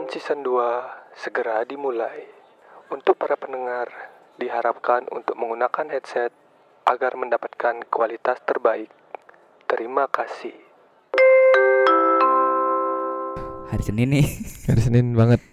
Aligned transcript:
Fun 0.00 0.08
Season 0.08 0.40
2 0.40 0.48
segera 1.12 1.60
dimulai. 1.60 2.24
Untuk 2.88 3.20
para 3.20 3.36
pendengar, 3.36 3.84
diharapkan 4.40 5.04
untuk 5.12 5.36
menggunakan 5.36 5.92
headset 5.92 6.32
agar 6.88 7.20
mendapatkan 7.20 7.84
kualitas 7.84 8.40
terbaik. 8.48 8.88
Terima 9.68 10.08
kasih. 10.08 10.56
Hari 13.68 13.84
Senin 13.84 14.16
nih. 14.16 14.24
Hari 14.72 14.80
Senin 14.80 15.12
banget. 15.12 15.44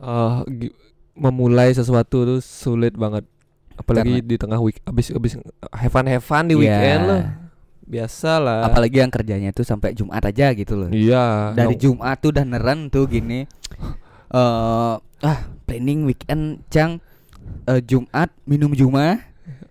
Eh, 0.00 0.36
gi- 0.48 0.72
memulai 1.12 1.68
sesuatu 1.68 2.24
tuh 2.24 2.40
sulit 2.40 2.96
banget. 2.96 3.28
Apalagi 3.76 4.24
di 4.24 4.40
tengah 4.40 4.64
week 4.64 4.80
abis 4.88 5.12
abis 5.12 5.36
have 5.76 5.92
fun 5.92 6.08
have 6.08 6.24
fun 6.24 6.48
di 6.48 6.56
Iya. 6.56 6.62
weekend 6.64 7.02
loh. 7.04 7.22
Biasa 7.88 8.36
lah. 8.36 8.68
Apalagi 8.68 9.00
yang 9.00 9.08
kerjanya 9.08 9.50
tuh 9.50 9.64
sampai 9.64 9.96
Jumat 9.96 10.20
aja 10.20 10.52
gitu 10.52 10.76
loh. 10.76 10.90
Iya. 10.92 11.56
Dari 11.56 11.72
nong- 11.74 11.80
Jumat 11.80 12.16
tuh 12.20 12.30
udah 12.30 12.44
neren 12.44 12.86
tuh 12.86 13.08
gini. 13.08 13.48
Eh 14.28 14.94
ah, 15.00 15.38
planning 15.64 16.04
weekend 16.04 16.62
Cang 16.68 17.00
Eh, 17.64 17.80
Jumat 17.80 18.28
minum 18.44 18.72
Juma, 18.72 19.24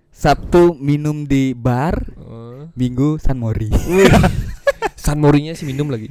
Sabtu 0.10 0.74
minum 0.76 1.26
di 1.26 1.54
bar, 1.54 2.10
Eh, 2.10 2.62
Minggu 2.74 3.22
San 3.22 3.38
Mori. 3.38 3.70
San 4.98 5.22
Morinya 5.22 5.54
sih 5.54 5.64
minum 5.64 5.88
lagi. 5.88 6.10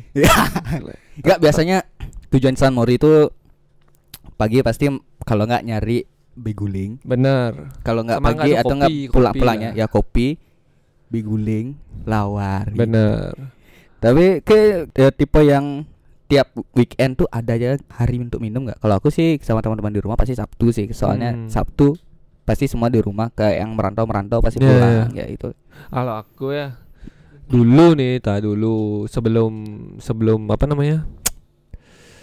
Enggak 1.17 1.39
biasanya 1.39 1.83
tujuan 2.31 2.55
San 2.55 2.75
Mori 2.75 2.97
itu 2.97 3.31
pagi 4.35 4.63
pasti 4.63 4.87
kalau 5.23 5.43
nggak 5.45 5.63
nyari 5.65 6.07
beguling, 6.35 7.01
Bener. 7.03 7.73
kalau 7.81 8.05
nggak 8.05 8.21
pagi 8.21 8.53
atau 8.53 8.75
nggak 8.77 8.91
kopi, 8.93 9.09
pulang 9.09 9.33
kopi 9.33 9.41
pulangnya 9.41 9.71
lah. 9.73 9.79
ya 9.79 9.87
kopi, 9.89 10.27
beguling, 11.09 11.79
lawar. 12.05 12.71
gitu. 12.71 12.81
Bener. 12.83 13.33
Tapi 13.97 14.41
ke 14.41 14.87
ya, 14.93 15.09
tipe 15.11 15.41
yang 15.41 15.87
tiap 16.27 16.51
weekend 16.75 17.15
tuh 17.17 17.31
ada 17.31 17.55
aja 17.55 17.79
hari 17.91 18.19
untuk 18.19 18.43
minum 18.43 18.67
nggak? 18.67 18.83
Kalau 18.83 18.95
aku 18.99 19.09
sih 19.09 19.39
sama 19.41 19.63
teman-teman 19.63 19.95
di 19.95 20.03
rumah 20.03 20.19
pasti 20.19 20.35
Sabtu 20.35 20.75
sih. 20.75 20.91
Soalnya 20.91 21.33
Hmm. 21.33 21.47
Sabtu 21.47 21.95
pasti 22.43 22.67
semua 22.67 22.87
di 22.87 23.03
rumah 23.03 23.31
kayak 23.31 23.63
yang 23.63 23.75
merantau-merantau 23.75 24.39
pasti 24.39 24.63
Iya, 24.63 24.67
pulang 24.69 25.11
ya 25.15 25.27
itu. 25.27 25.51
Kalau 25.91 26.15
aku 26.15 26.51
ya 26.51 26.79
dulu 27.47 27.95
nih, 27.95 28.19
tak 28.19 28.43
dulu 28.43 29.07
sebelum 29.07 29.53
sebelum 29.99 30.51
apa 30.51 30.67
namanya? 30.67 31.07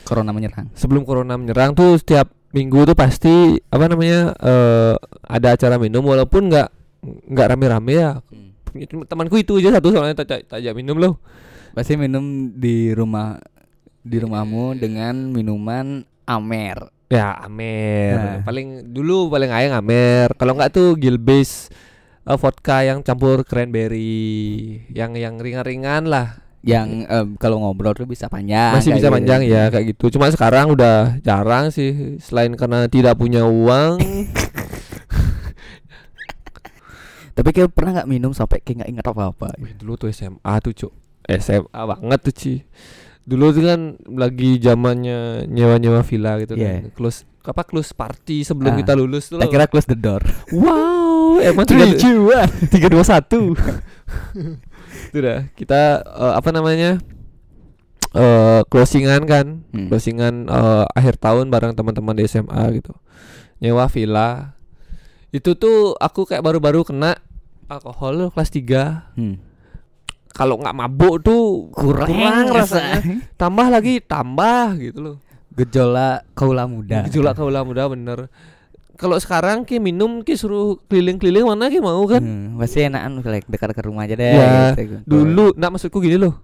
Corona 0.03 0.35
menyerang. 0.35 0.67
Sebelum 0.75 1.07
corona 1.07 1.39
menyerang 1.39 1.71
tuh 1.71 1.95
setiap 1.95 2.27
minggu 2.51 2.83
tuh 2.83 2.95
pasti 2.95 3.55
apa 3.71 3.87
namanya? 3.87 4.35
eh 4.35 4.95
ada 5.23 5.55
acara 5.55 5.79
minum 5.79 6.03
walaupun 6.03 6.51
nggak 6.51 6.69
nggak 7.31 7.47
rame-rame 7.55 7.93
ya. 7.95 8.19
Cuma 8.19 8.52
Temanku 9.05 9.37
itu 9.37 9.61
aja 9.61 9.77
satu 9.77 9.93
soalnya 9.93 10.17
tak 10.17 10.49
tak 10.49 10.57
ajak 10.59 10.73
minum 10.73 10.97
loh. 10.97 11.21
Pasti 11.73 11.97
minum 11.97 12.53
di 12.53 12.93
rumah 12.93 13.37
di 14.03 14.17
rumahmu 14.19 14.75
dengan 14.77 15.31
minuman 15.31 16.03
Amer. 16.27 16.91
Ya 17.07 17.37
Amer. 17.45 18.15
Nah. 18.17 18.39
Paling 18.43 18.91
dulu 18.91 19.29
paling 19.29 19.51
ayang 19.53 19.79
Amer. 19.79 20.33
Kalau 20.35 20.57
nggak 20.57 20.71
tuh 20.73 20.97
Gilbase 20.97 21.71
eh, 22.25 22.37
vodka 22.37 22.83
yang 22.83 23.05
campur 23.05 23.45
cranberry, 23.47 24.83
yang 24.91 25.15
yang 25.15 25.37
ringan-ringan 25.37 26.09
lah. 26.09 26.41
Yang 26.63 27.03
em, 27.11 27.27
kalau 27.35 27.59
ngobrol 27.59 27.91
tuh 27.91 28.07
bisa 28.07 28.31
panjang. 28.31 28.71
Masih 28.71 28.95
bisa 28.95 29.11
gitu. 29.11 29.15
panjang 29.19 29.43
ya 29.43 29.67
kayak 29.67 29.95
gitu. 29.95 30.15
Cuma 30.15 30.31
sekarang 30.31 30.71
udah 30.71 31.19
jarang 31.19 31.75
sih 31.75 32.15
selain 32.23 32.55
karena 32.55 32.87
tidak 32.87 33.19
punya 33.19 33.43
uang. 33.43 33.99
Tapi 37.33 37.49
kayak 37.49 37.69
pernah 37.69 37.91
nggak 37.97 38.09
minum 38.09 38.31
sampai 38.31 38.61
kayak 38.61 38.85
nggak 38.85 38.91
ingat 38.91 39.05
apa-apa. 39.07 39.57
Wih, 39.57 39.73
dulu 39.73 39.97
tuh 39.97 40.09
SMA 40.09 40.53
tuh, 40.61 40.71
Cuk. 40.71 40.93
SMA 41.25 41.81
banget 41.83 42.19
tuh, 42.21 42.33
Ci. 42.33 42.53
Dulu 43.23 43.45
tuh 43.49 43.63
kan 43.63 43.81
lagi 44.11 44.59
zamannya 44.59 45.47
nyewa-nyewa 45.47 46.03
villa 46.03 46.35
gitu 46.37 46.53
Iya. 46.53 46.83
kan. 46.83 46.93
Close 46.93 47.23
apa 47.43 47.63
close 47.63 47.91
party 47.91 48.43
sebelum 48.43 48.71
Ah. 48.71 48.77
kita 48.77 48.93
lulus 48.93 49.27
tuh. 49.27 49.39
Kira 49.43 49.65
close 49.65 49.87
the 49.87 49.95
door. 49.95 50.19
Wow, 50.49 51.39
emang 51.47 51.63
tiga 51.63 51.87
two, 51.93 52.27
one. 52.27 52.51
tiga 52.73 52.87
dua 52.87 53.01
satu. 53.01 53.55
Itu 55.09 55.17
dah 55.17 55.47
kita 55.53 55.81
eh, 56.03 56.33
apa 56.35 56.49
namanya 56.49 56.99
eh 58.13 58.61
closingan 58.67 59.25
kan, 59.25 59.65
Hmm. 59.71 59.89
closingan 59.89 60.45
eh, 60.45 60.85
akhir 60.91 61.17
tahun 61.17 61.49
bareng 61.49 61.73
teman-teman 61.73 62.13
di 62.13 62.23
SMA 62.23 62.61
gitu. 62.75 62.93
Nyewa 63.57 63.87
villa. 63.87 64.52
Itu 65.33 65.57
tuh 65.57 65.97
aku 65.97 66.29
kayak 66.29 66.45
baru-baru 66.45 66.85
kena 66.85 67.17
alkohol 67.65 68.29
kelas 68.29 68.53
3 68.53 69.17
Hmm. 69.17 69.35
Kalau 70.33 70.57
nggak 70.57 70.73
mabuk 70.73 71.21
tuh 71.21 71.69
Kurang, 71.69 72.49
rasanya. 72.49 73.01
Tambah 73.37 73.69
lagi 73.69 74.01
tambah 74.01 74.77
gitu 74.81 74.99
loh. 75.01 75.17
Gejolak 75.53 76.25
kaula 76.33 76.65
muda. 76.65 77.05
Gejolak 77.05 77.37
kaula 77.37 77.61
muda 77.61 77.85
bener. 77.85 78.29
Kalau 78.97 79.17
sekarang 79.17 79.65
ki 79.65 79.77
minum 79.77 80.21
ki 80.21 80.33
suruh 80.33 80.77
keliling-keliling 80.89 81.45
mana 81.45 81.69
ki 81.69 81.81
mau 81.81 82.01
kan? 82.05 82.21
Hmm, 82.21 82.57
pasti 82.57 82.85
enakan 82.85 83.21
like, 83.25 83.45
dekat 83.49 83.73
ke 83.73 83.81
rumah 83.85 84.05
aja 84.05 84.13
deh. 84.17 84.33
Ya, 84.37 84.73
gitu. 84.77 85.01
Dulu, 85.05 85.53
nak 85.57 85.77
maksudku 85.77 85.97
gini 86.01 86.17
loh. 86.17 86.41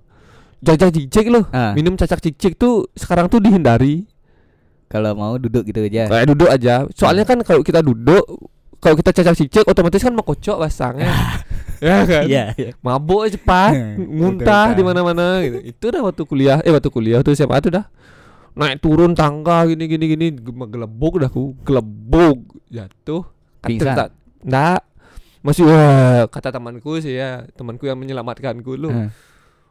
Cacak 0.61 0.93
cicik 0.93 1.29
loh. 1.29 1.45
Ah. 1.49 1.73
Minum 1.73 1.93
cacak 1.97 2.21
cicik 2.21 2.57
tuh 2.57 2.89
sekarang 2.93 3.29
tuh 3.29 3.41
dihindari. 3.41 4.05
kalau 4.89 5.13
mau 5.13 5.37
duduk 5.37 5.69
gitu 5.69 5.85
aja. 5.85 6.09
Kayak 6.09 6.27
duduk 6.33 6.49
aja. 6.49 6.89
Soalnya 6.97 7.21
kan 7.21 7.37
kalau 7.45 7.61
kita 7.61 7.85
duduk, 7.85 8.25
kalau 8.79 8.95
kita 8.95 9.11
cacak 9.11 9.35
cicik 9.35 9.63
otomatis 9.63 9.99
kan 9.99 10.11
mau 10.11 10.23
kocok 10.23 10.57
basangnya. 10.57 11.11
ya 11.83 12.03
kan? 12.03 12.23
Iya, 12.25 12.43
iya. 12.55 12.71
Mabuk 12.79 13.27
cepat, 13.27 13.75
muntah 14.19 14.71
di 14.71 14.81
kan. 14.81 14.87
mana-mana 14.87 15.43
gitu. 15.43 15.59
Itu 15.61 15.85
dah 15.89 16.01
waktu 16.01 16.23
kuliah, 16.23 16.57
eh 16.63 16.71
waktu 16.71 16.87
kuliah 16.87 17.19
tuh 17.19 17.31
SMA 17.31 17.59
tuh 17.59 17.75
dah 17.75 17.85
naik 18.49 18.83
turun 18.83 19.15
tangga 19.15 19.63
gini 19.65 19.87
gini 19.87 20.05
gini 20.09 20.27
gelebuk 20.67 21.15
dah 21.17 21.31
aku 21.31 21.55
gelebuk 21.63 22.43
jatuh 22.67 23.23
Pingsan? 23.63 23.95
tak 23.95 24.09
enggak 24.43 24.81
masih 25.39 25.63
wah 25.63 26.27
kata 26.27 26.51
temanku 26.51 26.99
sih 26.99 27.15
ya 27.15 27.47
temanku 27.55 27.87
yang 27.87 27.95
menyelamatkanku 27.95 28.75
lu 28.75 28.91
Hmm. 28.91 29.09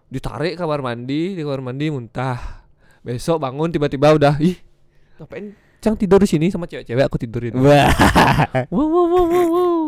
ditarik 0.08 0.56
ke 0.56 0.64
kamar 0.64 0.80
mandi 0.80 1.36
di 1.36 1.42
kamar 1.44 1.60
mandi 1.60 1.92
muntah 1.92 2.64
besok 3.04 3.44
bangun 3.44 3.69
tiba-tiba 3.69 4.16
udah 4.16 4.40
ih 4.40 4.56
ngapain 5.20 5.52
cang 5.78 5.94
tidur 5.94 6.18
di 6.18 6.26
sini 6.26 6.46
sama 6.48 6.64
cewek-cewek 6.64 7.02
aku 7.02 7.16
tidurin 7.16 7.54
Wah. 7.54 7.90
wow 8.68 8.82
wow 8.82 9.04
wow 9.06 9.24
wow, 9.24 9.46
wow. 9.46 9.82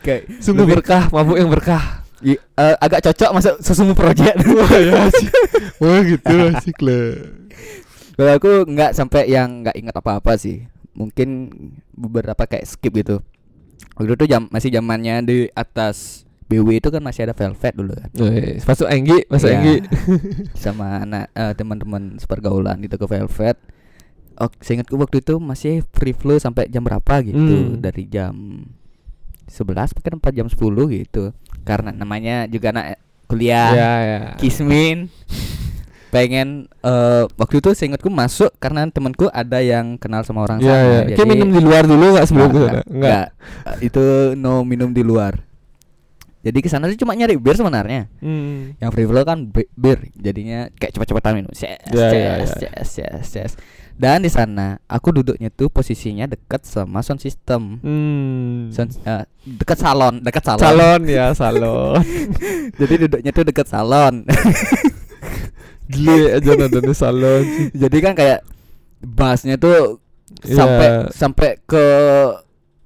Kayak 0.00 0.26
sungguh 0.38 0.64
lebih- 0.64 0.76
berkah 0.78 1.02
mabuk 1.08 1.36
yang 1.36 1.46
berkah 1.46 1.82
i- 2.20 2.36
eh, 2.36 2.76
agak 2.76 3.00
cocok 3.02 3.30
masuk 3.32 3.54
sesumu 3.58 3.94
project. 3.94 4.36
wah 4.50 4.74
ya 4.74 5.08
sih 5.10 5.28
wah 5.78 6.00
gitu 6.00 6.34
asik 6.52 6.78
lah 6.80 7.14
Kalau 8.12 8.32
aku 8.34 8.68
nggak 8.68 8.92
sampai 8.92 9.26
yang 9.26 9.64
nggak 9.64 9.72
ingat 9.74 9.96
apa-apa 9.96 10.36
sih. 10.36 10.68
Mungkin 10.92 11.48
beberapa 11.90 12.44
kayak 12.44 12.68
skip 12.68 12.92
gitu. 12.92 13.24
Waktu 13.96 14.12
itu 14.12 14.26
jam 14.26 14.44
masih 14.46 14.68
zamannya 14.68 15.24
di 15.24 15.38
atas 15.50 16.28
BW 16.44 16.76
itu 16.76 16.90
kan 16.90 17.00
masih 17.00 17.24
ada 17.24 17.32
Velvet 17.32 17.72
dulu 17.72 17.94
kan. 17.94 18.10
Wih, 18.12 18.60
masuk 18.60 18.90
Enggi 18.90 19.24
masuk 19.24 19.48
Iya. 19.48 19.56
Enggi 19.56 19.76
sama 20.58 21.00
anak 21.00 21.32
eh, 21.32 21.54
teman-teman 21.54 22.02
sepergaulan 22.16 22.76
di 22.76 22.92
toko 22.92 23.06
Velvet. 23.06 23.56
Oh, 24.40 24.48
seingatku 24.56 24.96
waktu 24.96 25.20
itu 25.20 25.36
masih 25.36 25.84
free 25.90 26.10
flow 26.10 26.36
sampai 26.36 26.64
jam 26.66 26.80
berapa 26.80 27.20
gitu, 27.20 27.36
Hmm. 27.36 27.76
dari 27.78 28.04
jam 28.04 28.32
11 29.44 29.92
mungkin 29.92 30.12
4 30.16 30.32
jam 30.32 30.46
10 30.46 30.56
gitu. 30.88 31.36
Karena 31.60 31.90
namanya 31.90 32.46
juga 32.46 32.72
anak 32.72 32.96
kuliah. 33.26 33.70
ya 33.70 33.92
ya 34.00 34.18
Kismin 34.34 35.12
pengen 36.10 36.66
eh 36.80 37.24
waktu 37.36 37.60
itu 37.60 37.70
seingatku 37.70 38.08
masuk 38.08 38.50
karena 38.56 38.82
temanku 38.86 39.30
ada 39.30 39.62
yang 39.62 39.94
kenal 39.94 40.26
sama 40.26 40.42
orang 40.42 40.58
ya 40.58 40.66
sana. 40.66 41.06
ya 41.06 41.14
kayak 41.14 41.28
minum 41.28 41.48
di 41.48 41.60
luar 41.60 41.86
dulu 41.86 42.18
nggak 42.18 42.26
sebelum 42.26 42.50
sana 42.50 42.58
enggak, 42.58 42.84
enggak 42.90 43.26
Eh, 43.30 43.76
itu 43.84 44.04
no 44.34 44.64
minum 44.64 44.90
di 44.90 45.04
luar. 45.04 45.38
Jadi 46.40 46.58
ke 46.58 46.66
sana 46.66 46.88
sih 46.88 46.96
cuma 46.96 47.12
nyari 47.12 47.36
bir 47.36 47.52
sebenarnya. 47.52 48.08
Hmm. 48.18 48.72
Yang 48.80 48.90
free 48.90 49.04
flow 49.04 49.22
kan 49.22 49.38
bi- 49.46 49.68
bir, 49.70 50.08
jadinya 50.16 50.72
kayak 50.72 50.96
cepet-cepetan 50.96 51.36
minum. 51.36 51.52
Yes, 51.52 51.76
yes, 51.84 52.10
ya. 52.56 52.70
yes, 52.72 52.90
yes, 52.96 53.28
yes. 53.30 53.52
Dan 54.00 54.24
di 54.24 54.32
sana 54.32 54.80
aku 54.88 55.12
duduknya 55.12 55.52
tuh 55.52 55.68
posisinya 55.68 56.24
dekat 56.24 56.64
sama 56.64 57.04
sound 57.04 57.20
system. 57.20 57.76
Hmm. 57.84 58.72
Sound, 58.72 58.96
eh, 59.04 59.28
dekat 59.44 59.76
salon, 59.76 60.24
dekat 60.24 60.40
salon. 60.40 60.64
salon 60.64 61.00
ya 61.04 61.26
salon 61.40 62.00
Jadi 62.80 62.94
duduknya 63.04 63.30
tuh 63.36 63.44
dekat 63.44 63.68
salon. 63.68 64.24
gile 65.92 66.40
aja 66.40 66.50
nonton 66.56 66.80
di 66.80 66.94
salon. 66.96 67.42
Jadi 67.76 67.96
kan 68.00 68.16
kayak 68.16 68.40
bassnya 69.04 69.60
tuh 69.60 70.00
Iya. 70.40 70.56
sampai 70.56 70.88
sampai 71.12 71.50
ke 71.68 71.84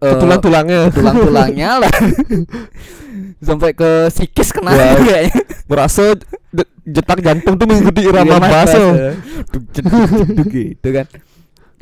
eh, 0.02 0.14
tulang-tulangnya 0.18 0.90
tulang-tulangnya 0.90 1.70
lah. 1.86 1.94
sampai 3.46 3.70
ke 3.76 4.08
sikis 4.10 4.50
kena 4.50 4.72
Wah. 4.74 4.96
kayaknya. 4.98 5.38
berasa 5.68 6.16
jetak 6.84 7.18
jantung 7.20 7.56
tuh 7.56 7.66
mengikuti 7.66 8.00
irama 8.04 8.36
eh. 8.40 9.16
Jeduk, 9.50 9.64
jeduk, 9.72 9.92
jeduk 10.28 10.46
gitu 10.48 10.88
kan. 10.92 11.06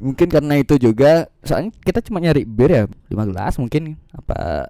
Mungkin 0.02 0.26
karena 0.26 0.54
itu 0.58 0.74
juga 0.76 1.30
soalnya 1.42 1.70
kita 1.78 2.02
cuma 2.02 2.18
nyari 2.18 2.42
bir 2.42 2.70
ya 2.70 2.84
5 3.06 3.30
gelas 3.30 3.54
mungkin 3.54 3.94
apa 4.10 4.66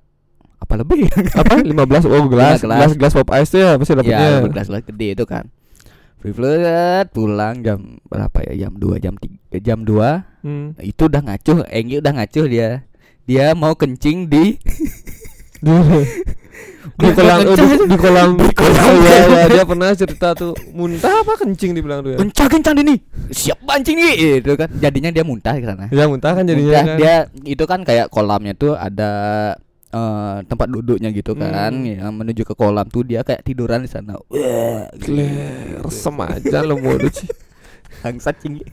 apa 0.62 0.74
lebih? 0.78 1.08
Apa? 1.40 1.58
15 1.58 2.06
oh 2.06 2.28
gelas 2.30 2.62
Lima 2.62 2.86
gelas. 2.86 2.92
gelas 2.94 3.12
pop 3.12 3.28
ice 3.34 3.50
tuh 3.50 3.60
ya 3.60 3.70
pasti 3.74 3.92
dapetnya? 3.96 4.20
Ya 4.20 4.46
gelas 4.46 4.66
gelas 4.68 4.82
gede 4.84 5.08
itu 5.16 5.24
kan. 5.26 5.44
Privilege 6.22 7.10
pulang 7.10 7.66
jam 7.66 7.98
berapa 8.06 8.38
ya? 8.46 8.68
Jam 8.68 8.78
2 8.78 9.02
jam 9.02 9.14
3 9.18 9.58
jam 9.58 9.78
2 9.82 10.30
Hmm. 10.42 10.74
itu 10.82 11.06
udah 11.06 11.22
ngacuh 11.22 11.62
Enggi 11.70 12.02
udah 12.02 12.12
ngacuh 12.18 12.46
dia. 12.46 12.82
Dia 13.26 13.54
mau 13.54 13.78
kencing 13.78 14.26
di 14.26 14.58
di 16.98 17.08
kolam 17.14 17.38
di, 17.46 17.64
di 17.88 17.96
kolam 17.96 18.30
Di 18.36 18.48
kolam. 18.52 18.92
Iya, 19.02 19.16
iya, 19.26 19.44
dia 19.48 19.64
pernah 19.64 19.88
cerita 19.94 20.34
tuh 20.34 20.52
muntah 20.74 21.22
apa 21.22 21.32
kencing 21.38 21.72
dibilang 21.78 22.02
tuh 22.02 22.10
ya? 22.14 22.18
Kencang 22.20 22.48
kencang 22.58 22.74
di 22.78 22.82
nih 22.90 22.98
siap 23.30 23.58
pancing 23.62 23.96
nih. 23.96 24.42
Itu 24.42 24.54
kan. 24.58 24.68
Jadinya 24.76 25.10
dia 25.14 25.24
muntah 25.24 25.54
ke 25.56 25.66
sana. 25.66 25.86
Ya 25.94 26.04
muntah 26.10 26.34
kan 26.34 26.44
jadinya 26.44 26.82
Muntah, 26.82 26.84
kan? 26.84 26.98
Dia 26.98 27.14
itu 27.46 27.64
kan 27.64 27.80
kayak 27.86 28.06
kolamnya 28.10 28.52
tuh 28.58 28.74
ada 28.74 29.12
eh, 29.94 30.36
tempat 30.46 30.68
duduknya 30.68 31.14
gitu 31.14 31.38
kan. 31.38 31.70
Hmm. 31.70 31.86
yang 31.86 32.12
menuju 32.12 32.42
ke 32.42 32.54
kolam 32.58 32.86
tuh 32.90 33.06
dia 33.06 33.22
kayak 33.22 33.46
tiduran 33.46 33.86
di 33.86 33.90
sana. 33.90 34.18
Wah 34.28 34.90
Gile, 34.98 35.30
resem 35.80 36.16
aja 36.18 36.58
lo 36.66 36.76
mau 36.78 36.98
sih 37.08 37.30
bangsat 38.02 38.34
cinggi 38.42 38.66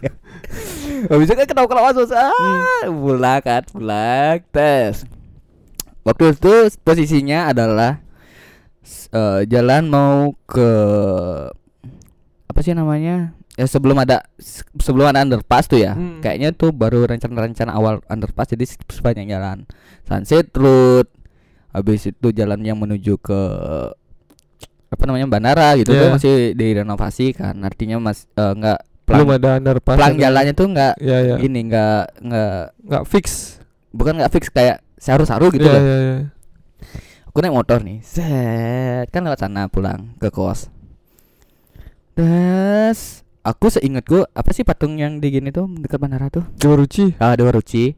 habis 1.05 1.29
itu 1.29 1.37
kan 1.37 1.45
ketawa 1.45 1.67
ketawa 1.69 1.91
susah 1.93 2.33
Hmm. 2.33 2.97
pulang 2.97 3.39
kan 3.45 3.61
pulang 3.69 4.41
tes 4.49 5.05
waktu 6.01 6.33
itu 6.33 6.53
posisinya 6.79 7.47
adalah 7.47 7.99
eh, 9.09 9.41
jalan 9.45 9.83
mau 9.85 10.33
ke 10.43 10.69
apa 12.45 12.59
sih 12.59 12.73
namanya? 12.73 13.33
Ya 13.53 13.67
sebelum 13.67 13.99
ada 13.99 14.23
se- 14.39 14.63
sebelum 14.79 15.11
ada 15.11 15.19
underpass 15.19 15.67
tuh 15.67 15.79
ya. 15.79 15.91
Hmm. 15.93 16.23
kayaknya 16.23 16.51
tuh 16.51 16.71
baru 16.71 17.03
rencana-rencana 17.05 17.69
awal 17.69 17.99
underpass 18.07 18.51
jadi 18.51 18.65
se- 18.65 18.79
sepanjang 18.87 19.27
jalan. 19.29 19.57
Sunset 20.03 20.47
road 20.53 21.11
habis 21.69 22.07
itu 22.07 22.27
jalan 22.31 22.63
yang 22.63 22.79
menuju 22.79 23.19
ke 23.19 23.39
apa 24.89 25.03
namanya 25.05 25.27
bandara 25.29 25.75
gitu. 25.75 25.91
Tuh 25.91 25.99
Yeah. 26.01 26.13
masih 26.15 26.35
direnovasi 26.55 27.35
kan. 27.35 27.59
Artinya 27.61 27.99
mas 27.99 28.25
eh, 28.31 28.53
nggak 28.55 28.79
belum 29.05 29.29
ada 29.35 29.57
underpass 29.57 29.97
pelang 29.97 30.15
ada- 30.15 30.21
jalannya 30.23 30.53
tuh 30.53 30.67
nggak 30.69 30.93
ya 31.01 31.17
ya 31.19 31.35
ini 31.37 31.59
nggak 31.67 32.03
nggak 32.23 32.57
nggak 32.87 33.03
fix. 33.05 33.25
Bukan 33.91 34.17
nggak 34.17 34.31
fix 34.31 34.47
kayak 34.49 34.79
saru-saru 34.99 35.49
gitu 35.55 35.65
ya, 35.65 35.73
loh. 35.73 35.81
ya, 35.81 35.97
ya. 35.97 36.17
aku 37.31 37.37
naik 37.39 37.55
motor 37.55 37.79
nih 37.81 38.03
set 38.03 39.07
kan 39.09 39.23
lewat 39.23 39.39
sana 39.39 39.71
pulang 39.71 40.13
ke 40.19 40.27
kos. 40.29 40.67
Terus 42.13 43.23
aku 43.47 43.71
seingatku 43.71 44.27
apa 44.35 44.51
sih 44.51 44.67
patung 44.67 44.99
yang 44.99 45.23
di 45.23 45.31
gini 45.31 45.55
tuh 45.55 45.71
dekat 45.79 45.97
bandara 46.03 46.27
tuh? 46.27 46.43
Dewa 46.59 46.75
Ruci 46.83 47.15
ah 47.17 47.33
Dewa 47.39 47.55
Ruci 47.55 47.95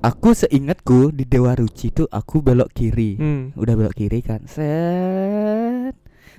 aku 0.00 0.32
seingatku 0.32 1.12
di 1.12 1.28
Dewa 1.28 1.52
Ruci 1.52 1.92
tuh 1.92 2.08
aku 2.08 2.40
belok 2.40 2.72
kiri. 2.72 3.20
Hmm. 3.20 3.42
udah 3.56 3.74
belok 3.76 3.94
kiri 3.96 4.24
kan 4.24 4.44
set. 4.48 5.94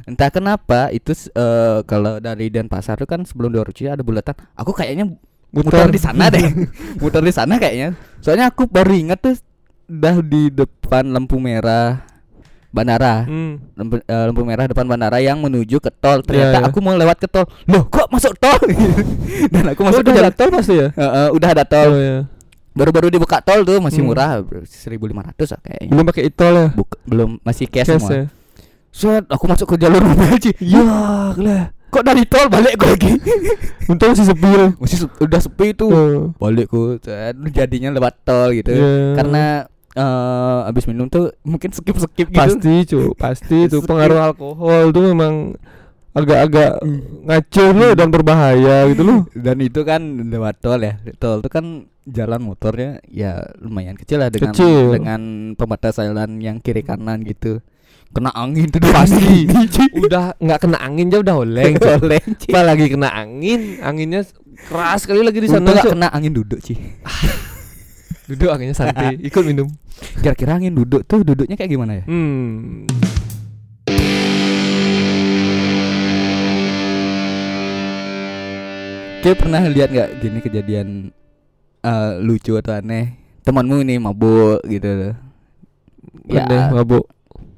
Entah 0.09 0.33
kenapa 0.33 0.89
itu 0.89 1.13
eh, 1.13 1.85
kalau 1.85 2.17
dari 2.17 2.49
Denpasar 2.49 2.97
tuh 2.97 3.09
kan 3.09 3.21
sebelum 3.21 3.53
Dewa 3.53 3.65
Ruci 3.65 3.85
ada 3.85 4.01
bulatan. 4.01 4.33
Aku 4.57 4.73
kayaknya 4.73 5.13
muter 5.51 5.87
di 5.87 5.99
sana 5.99 6.27
deh. 6.27 6.47
muter 7.01 7.21
di 7.21 7.29
sana 7.29 7.55
kayaknya. 7.55 7.93
Soalnya 8.19 8.47
aku 8.47 8.65
baru 8.65 8.91
ingat 8.91 9.19
tuh 9.19 9.35
udah 9.85 10.19
di 10.19 10.47
depan 10.49 11.03
lampu 11.05 11.35
merah 11.37 12.07
bandara. 12.69 13.27
Hmm. 13.27 13.59
lampu, 13.73 13.99
eh, 13.99 14.23
lampu 14.25 14.41
merah 14.41 14.63
depan 14.63 14.85
bandara 14.85 15.19
yang 15.19 15.37
menuju 15.37 15.77
ke 15.77 15.91
tol. 15.91 16.19
Ternyata 16.21 16.47
Iya, 16.53 16.61
iya. 16.61 16.67
aku 16.67 16.79
mau 16.79 16.95
lewat 16.95 17.17
ke 17.17 17.27
tol. 17.27 17.43
Loh 17.65 17.83
kok 17.85 18.07
masuk 18.07 18.31
tol? 18.35 18.55
Dan 19.53 19.63
aku 19.67 19.83
Oh, 19.83 19.85
masuk 19.85 20.01
ke 20.01 20.07
udah 20.07 20.15
jalan. 20.17 20.33
tol 20.33 20.49
pasti 20.49 20.73
ya? 20.73 20.87
Eh, 20.89 21.03
eh, 21.03 21.29
udah 21.29 21.49
ada 21.51 21.63
tol. 21.63 21.89
Oh, 21.89 21.99
ya. 21.99 22.17
baru-baru 22.71 23.11
dibuka 23.11 23.43
tol 23.43 23.61
tuh 23.61 23.83
masih 23.83 23.99
Hmm. 23.99 24.07
murah. 24.07 24.39
1500 24.63 25.51
lah 25.51 25.59
kayaknya. 25.59 25.91
Belum 25.91 26.05
pakai 26.07 26.23
e-tol 26.25 26.53
ya? 26.53 26.67
Buk- 26.71 27.01
belum 27.03 27.29
masih 27.41 27.67
cash, 27.67 27.83
Cash 27.85 27.99
semua. 27.99 28.15
ya? 28.15 28.23
Set, 28.89 29.23
aku 29.27 29.43
masuk 29.45 29.67
ke 29.67 29.75
jalur 29.77 29.99
mobil 30.01 30.31
Ci. 30.37 30.51
ya 30.57 30.83
lah 31.35 31.71
Kok 31.91 32.01
dari 32.01 32.23
tol 32.23 32.47
balik 32.47 32.73
gue 32.73 32.87
lagi 32.89 33.11
untung 33.91 34.09
masih 34.09 34.25
sepi 34.25 34.47
Masih 34.75 34.97
sep- 35.01 35.17
udah 35.19 35.39
sepi 35.39 35.67
tuh 35.71 35.89
Oh. 35.91 36.19
Balik 36.37 36.67
ku 36.67 36.95
set, 36.97 37.35
Jadinya 37.51 37.91
lewat 37.91 38.23
tol 38.23 38.49
gitu 38.51 38.71
Iya. 38.71 39.13
Karena 39.13 39.43
eh 39.91 40.59
abis 40.65 40.87
minum 40.87 41.05
tuh 41.05 41.35
mungkin 41.43 41.67
skip-skip 41.67 42.25
gitu 42.25 42.31
pasti 42.31 42.75
cu 42.85 43.11
pasti 43.13 43.57
itu 43.67 43.77
Skip. 43.77 43.91
pengaruh 43.91 44.23
alkohol 44.25 44.87
tuh 44.89 45.03
memang 45.05 45.59
agak-agak 46.11 46.83
Hmm. 46.83 47.23
ngaco 47.23 47.65
loh 47.71 47.91
dan 47.95 48.07
berbahaya 48.11 48.77
gitu 48.91 49.01
loh 49.01 49.19
Dan 49.45 49.57
itu 49.59 49.81
kan 49.81 50.01
lewat 50.27 50.59
tol 50.59 50.79
ya. 50.79 50.99
Tol 51.15 51.39
itu 51.39 51.47
kan 51.47 51.65
jalan 52.03 52.41
motornya 52.41 52.99
ya 53.05 53.39
lumayan 53.57 53.93
kecil 53.93 54.19
lah 54.19 54.27
dengan 54.27 54.51
Kecil. 54.51 54.97
dengan 54.97 55.21
pembatas 55.55 55.95
jalan 55.95 56.37
yang 56.37 56.57
kiri 56.57 56.81
kanan 56.81 57.23
gitu. 57.23 57.63
Kena 58.11 58.27
angin 58.35 58.67
tuh 58.67 58.83
pasti. 58.83 59.47
Udah 60.03 60.35
nggak 60.35 60.59
kena 60.59 60.77
angin 60.81 61.07
aja 61.07 61.19
udah 61.21 61.35
oleng 61.37 61.79
oleng 61.79 62.25
apalagi 62.43 62.91
kena 62.91 63.07
angin 63.07 63.79
anginnya 63.79 64.27
keras 64.67 65.07
sekali 65.07 65.23
lagi 65.23 65.39
di 65.39 65.47
sana 65.47 65.71
nggak 65.71 65.95
kena 65.95 66.07
angin 66.11 66.35
duduk 66.35 66.59
sih 66.59 66.75
duduk 68.29 68.51
anginnya 68.51 68.75
santai 68.75 69.15
ikut 69.17 69.43
minum. 69.43 69.71
Kira-kira 70.19 70.57
angin 70.57 70.73
duduk 70.73 71.05
tuh 71.05 71.21
duduknya 71.21 71.55
kayak 71.55 71.71
gimana 71.71 72.01
ya? 72.01 72.03
Hmm 72.03 72.83
Kayak 79.21 79.37
pernah 79.37 79.61
lihat 79.69 79.89
nggak 79.93 80.09
gini 80.17 80.39
kejadian 80.41 80.87
eh, 81.85 82.11
lucu 82.25 82.57
atau 82.57 82.73
aneh? 82.73 83.13
Temanmu 83.45 83.85
ini 83.85 84.01
mabuk 84.01 84.65
gitu. 84.65 85.13
Ya. 86.25 86.43
ya 86.49 86.73
mabuk. 86.73 87.05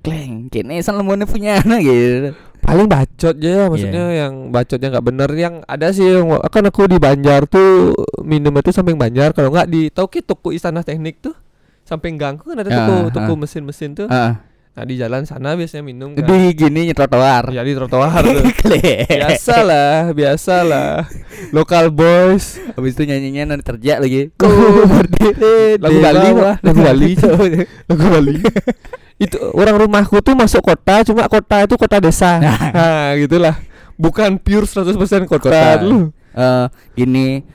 Kleng 0.03 0.51
kini 0.51 0.83
Salmonnya 0.83 1.23
punya 1.23 1.57
anak 1.63 1.79
gitu. 1.87 2.35
Paling 2.63 2.87
bacot 2.87 3.35
aja 3.39 3.49
ya 3.63 3.63
maksudnya 3.67 4.03
yang 4.11 4.51
bacotnya 4.51 4.87
nggak 4.91 5.05
bener. 5.07 5.29
Yang 5.31 5.55
ada 5.63 5.87
sih 5.95 6.03
yang 6.03 6.27
kan 6.51 6.67
aku 6.67 6.91
di 6.91 6.99
Banjar 6.99 7.47
tuh 7.47 7.95
minum 8.27 8.51
itu 8.59 8.75
samping 8.75 8.99
Banjar. 8.99 9.31
Kalau 9.31 9.47
nggak 9.47 9.67
di 9.71 9.87
tau 9.87 10.11
ki 10.11 10.19
toko 10.19 10.51
istana 10.51 10.83
teknik 10.83 11.23
tuh? 11.23 11.35
Samping 11.87 12.19
gangku 12.19 12.47
kan 12.51 12.59
ada 12.59 12.71
toko 12.71 12.91
Ah, 12.91 13.11
toko 13.11 13.31
ah. 13.35 13.39
mesin-mesin 13.39 13.95
tuh. 13.95 14.07
Ah, 14.11 14.43
nah 14.73 14.89
di 14.89 14.97
jalan 14.97 15.21
sana 15.21 15.53
biasanya 15.53 15.85
minum 15.85 16.17
kan. 16.17 16.25
Di 16.25 16.57
gini 16.57 16.89
trotoar. 16.91 17.53
Ya 17.53 17.61
di 17.61 17.77
trotoar 17.77 18.25
biasalah 19.13 20.09
biasalah. 20.11 21.05
Lokal 21.53 21.93
boys. 21.93 22.57
Habis 22.73 22.97
itu 22.97 23.05
nyanyinya 23.05 23.53
nanti 23.53 23.69
terjak 23.69 24.01
lagi. 24.01 24.33
Ku 24.41 24.49
berdiri 24.89 25.77
lagu 25.77 25.97
Bali 26.01 26.17
bawah. 26.33 26.55
lagu 26.65 26.79
Bali. 26.81 27.11
Lagu 27.85 28.05
Bali. 28.09 28.35
Itu 29.21 29.37
orang 29.53 29.77
rumahku 29.77 30.17
tuh 30.25 30.33
masuk 30.33 30.65
kota 30.65 31.05
cuma 31.05 31.29
kota 31.29 31.69
itu 31.69 31.77
kota 31.77 32.01
desa. 32.01 32.41
Nah. 32.41 33.13
Gitulah. 33.13 33.53
Bukan 33.93 34.41
pure 34.41 34.65
100% 34.65 35.29
kota, 35.29 35.53
Kota. 35.53 35.85
lu. 35.85 36.09
Eh, 36.33 36.65
gini 36.97 37.45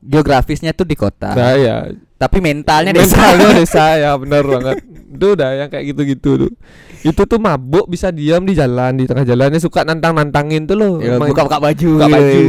geografisnya 0.00 0.72
tuh 0.72 0.88
di 0.88 0.96
kota. 0.96 1.36
Nah 1.36 1.52
ya 1.52 1.76
tapi 2.16 2.40
mentalnya 2.40 2.96
desa. 2.96 3.12
Mentalnya 3.12 3.48
desa 3.60 3.84
ya 4.00 4.16
bener 4.16 4.40
banget 4.40 4.85
itu 5.08 5.26
udah 5.32 5.50
yang 5.56 5.68
kayak 5.68 5.84
gitu-gitu 5.90 6.30
tuh 6.38 6.52
itu 7.00 7.22
tuh 7.22 7.38
mabuk 7.38 7.86
bisa 7.86 8.10
diam 8.10 8.42
di 8.42 8.52
jalan 8.52 8.94
di 8.94 9.04
tengah 9.04 9.22
jalannya 9.22 9.56
suka 9.56 9.82
nantang-nantangin 9.82 10.64
tuh 10.64 10.74
loh 10.74 10.92
Ya, 10.98 11.16
buka-buka 11.16 11.58
baju 11.58 11.90
buka 11.94 12.06
gitu. 12.06 12.12
baju 12.12 12.44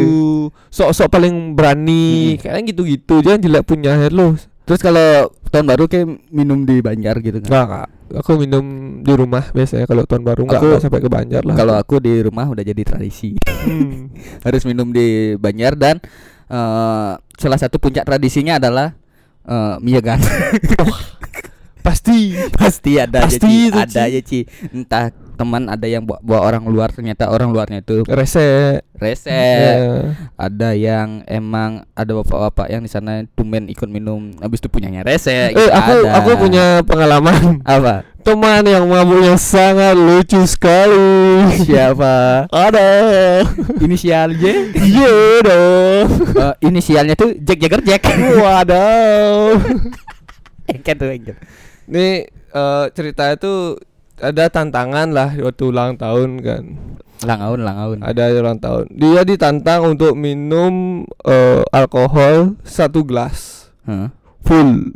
sok-sok 0.67 1.07
paling 1.07 1.35
berani 1.53 2.33
Hmm. 2.33 2.39
kayaknya 2.39 2.61
gitu-gitu 2.67 3.15
jangan 3.21 3.39
jelek 3.39 3.63
punya 3.63 3.93
lo 4.07 4.33
terus 4.63 4.79
kalau 4.79 5.29
tahun 5.47 5.63
baru 5.65 5.83
kayak 5.85 6.07
minum 6.27 6.61
di 6.61 6.81
Banjar 6.81 7.19
gitu 7.19 7.39
kan 7.39 7.47
Enggak, 7.47 7.65
enggak. 7.65 7.87
Aku 8.17 8.31
minum 8.35 8.65
di 8.99 9.13
rumah 9.13 9.43
biasanya 9.49 9.83
kalau 9.83 10.03
tahun 10.03 10.23
baru 10.23 10.41
enggak, 10.43 10.59
Aku- 10.59 10.79
sampai 10.79 10.99
ke 10.99 11.09
Banjar 11.09 11.43
lah. 11.43 11.55
Kalau 11.55 11.75
aku 11.75 11.99
di 11.99 12.19
rumah 12.19 12.43
udah 12.45 12.63
jadi 12.63 12.81
tradisi 12.81 13.35
Hmm. 13.63 14.11
harus 14.45 14.63
minum 14.63 14.89
di 14.89 15.35
Banjar 15.35 15.75
dan 15.75 15.99
eh, 16.47 17.11
salah 17.33 17.59
satu 17.59 17.75
puncak 17.77 18.03
tradisinya 18.03 18.55
adalah 18.57 18.95
eh, 19.43 19.75
mie 19.79 19.99
gan. 19.99 20.19
pasti 21.87 22.35
Pasti 22.51 22.91
ada 22.99 23.23
Pasti 23.23 23.47
Ci. 23.47 23.67
itu, 23.71 23.79
ada 23.79 24.01
aja 24.03 24.19
Ci. 24.19 24.39
Entah 24.75 25.15
teman 25.37 25.69
ada 25.69 25.85
yang 25.85 26.01
bawa, 26.01 26.19
bawa 26.25 26.39
orang 26.49 26.65
luar 26.65 26.89
ternyata 26.89 27.29
orang 27.29 27.53
luarnya 27.53 27.85
itu 27.85 28.01
rese. 28.09 28.81
rese. 28.97 29.29
Ya. 29.29 30.17
Ada 30.33 30.73
yang 30.73 31.21
emang 31.29 31.85
ada 31.93 32.11
bapak-bapak 32.17 32.73
yang 32.73 32.81
di 32.81 32.89
sana 32.89 33.21
tumben 33.37 33.69
ikut 33.69 33.85
minum 33.85 34.33
habis 34.41 34.57
itu 34.59 34.67
punyanya 34.67 35.05
rese. 35.05 35.29
Eh, 35.29 35.53
gitu, 35.53 35.69
aku 35.69 35.93
ada. 35.93 36.11
aku 36.17 36.29
punya 36.41 36.65
pengalaman 36.81 37.61
apa? 37.63 38.03
teman 38.27 38.59
yang 38.67 38.83
mabuknya 38.91 39.39
sangat 39.39 39.95
lucu 39.95 40.43
sekali. 40.43 40.99
Siapa? 41.63 42.49
Ada. 42.51 42.89
Inisial 43.79 44.35
J. 44.35 44.75
Iya 44.75 45.15
dong. 45.47 46.07
Eh, 46.35 46.55
inisialnya 46.67 47.15
tuh 47.15 47.39
Jack 47.39 47.61
Jagger 47.63 47.81
Jack. 47.87 48.03
Waduh. 48.43 49.63
Engket 50.67 50.95
tuh 50.99 51.07
engket. 51.07 51.37
Nih 51.87 52.27
eh, 52.31 52.85
cerita 52.93 53.31
itu 53.31 53.79
ada 54.17 54.49
tantangan 54.49 55.09
lah 55.13 55.29
waktu 55.37 55.63
ulang 55.67 55.95
tahun 55.95 56.41
kan. 56.43 56.63
Langaun, 57.25 57.65
langaun. 57.65 57.97
Ada 58.05 58.29
ulang 58.37 58.61
tahun. 58.61 58.93
Dia 58.93 59.25
ditantang 59.25 59.97
untuk 59.97 60.13
minum 60.13 61.03
eh, 61.25 61.63
alkohol 61.73 62.59
satu 62.61 63.01
gelas 63.07 63.71
Heeh. 63.89 64.13
full. 64.45 64.93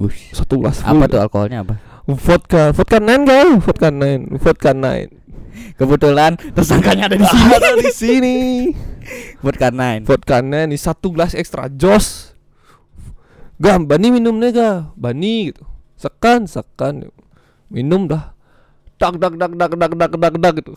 Wush. 0.00 0.32
Satu 0.32 0.62
gelas 0.62 0.80
full. 0.80 0.96
Apa 0.96 1.04
tuh 1.10 1.20
alkoholnya 1.20 1.60
apa? 1.66 1.76
Vodka, 2.02 2.74
vodka 2.74 2.98
nine 2.98 3.22
kan? 3.22 3.48
Vodka 3.62 3.88
nine, 3.94 4.22
vodka 4.40 4.72
nine. 4.74 5.22
Kebetulan 5.76 6.36
tersangkanya 6.56 7.08
ada 7.08 7.16
di 7.16 7.26
sini. 7.26 7.50
ada 7.58 7.70
di 7.76 7.90
sini. 7.92 8.36
Buat 9.42 9.56
karena 9.58 9.98
Vodkanya 10.04 10.68
nih 10.68 10.78
satu 10.78 11.10
gelas 11.12 11.34
ekstra 11.34 11.66
jos. 11.72 12.36
Gam, 13.62 13.86
bani 13.86 14.10
minum 14.10 14.34
nih 14.42 14.50
ga, 14.54 14.90
bani 14.98 15.54
gitu. 15.54 15.62
Sekan, 16.02 16.50
sekan, 16.50 17.06
minum 17.70 18.10
dah. 18.10 18.34
Dak 18.98 19.22
dak 19.22 19.38
dak 19.38 19.54
dak 19.54 19.70
dak 19.78 19.92
dak 19.94 20.12
dak 20.18 20.34
dak 20.34 20.52
gitu. 20.58 20.74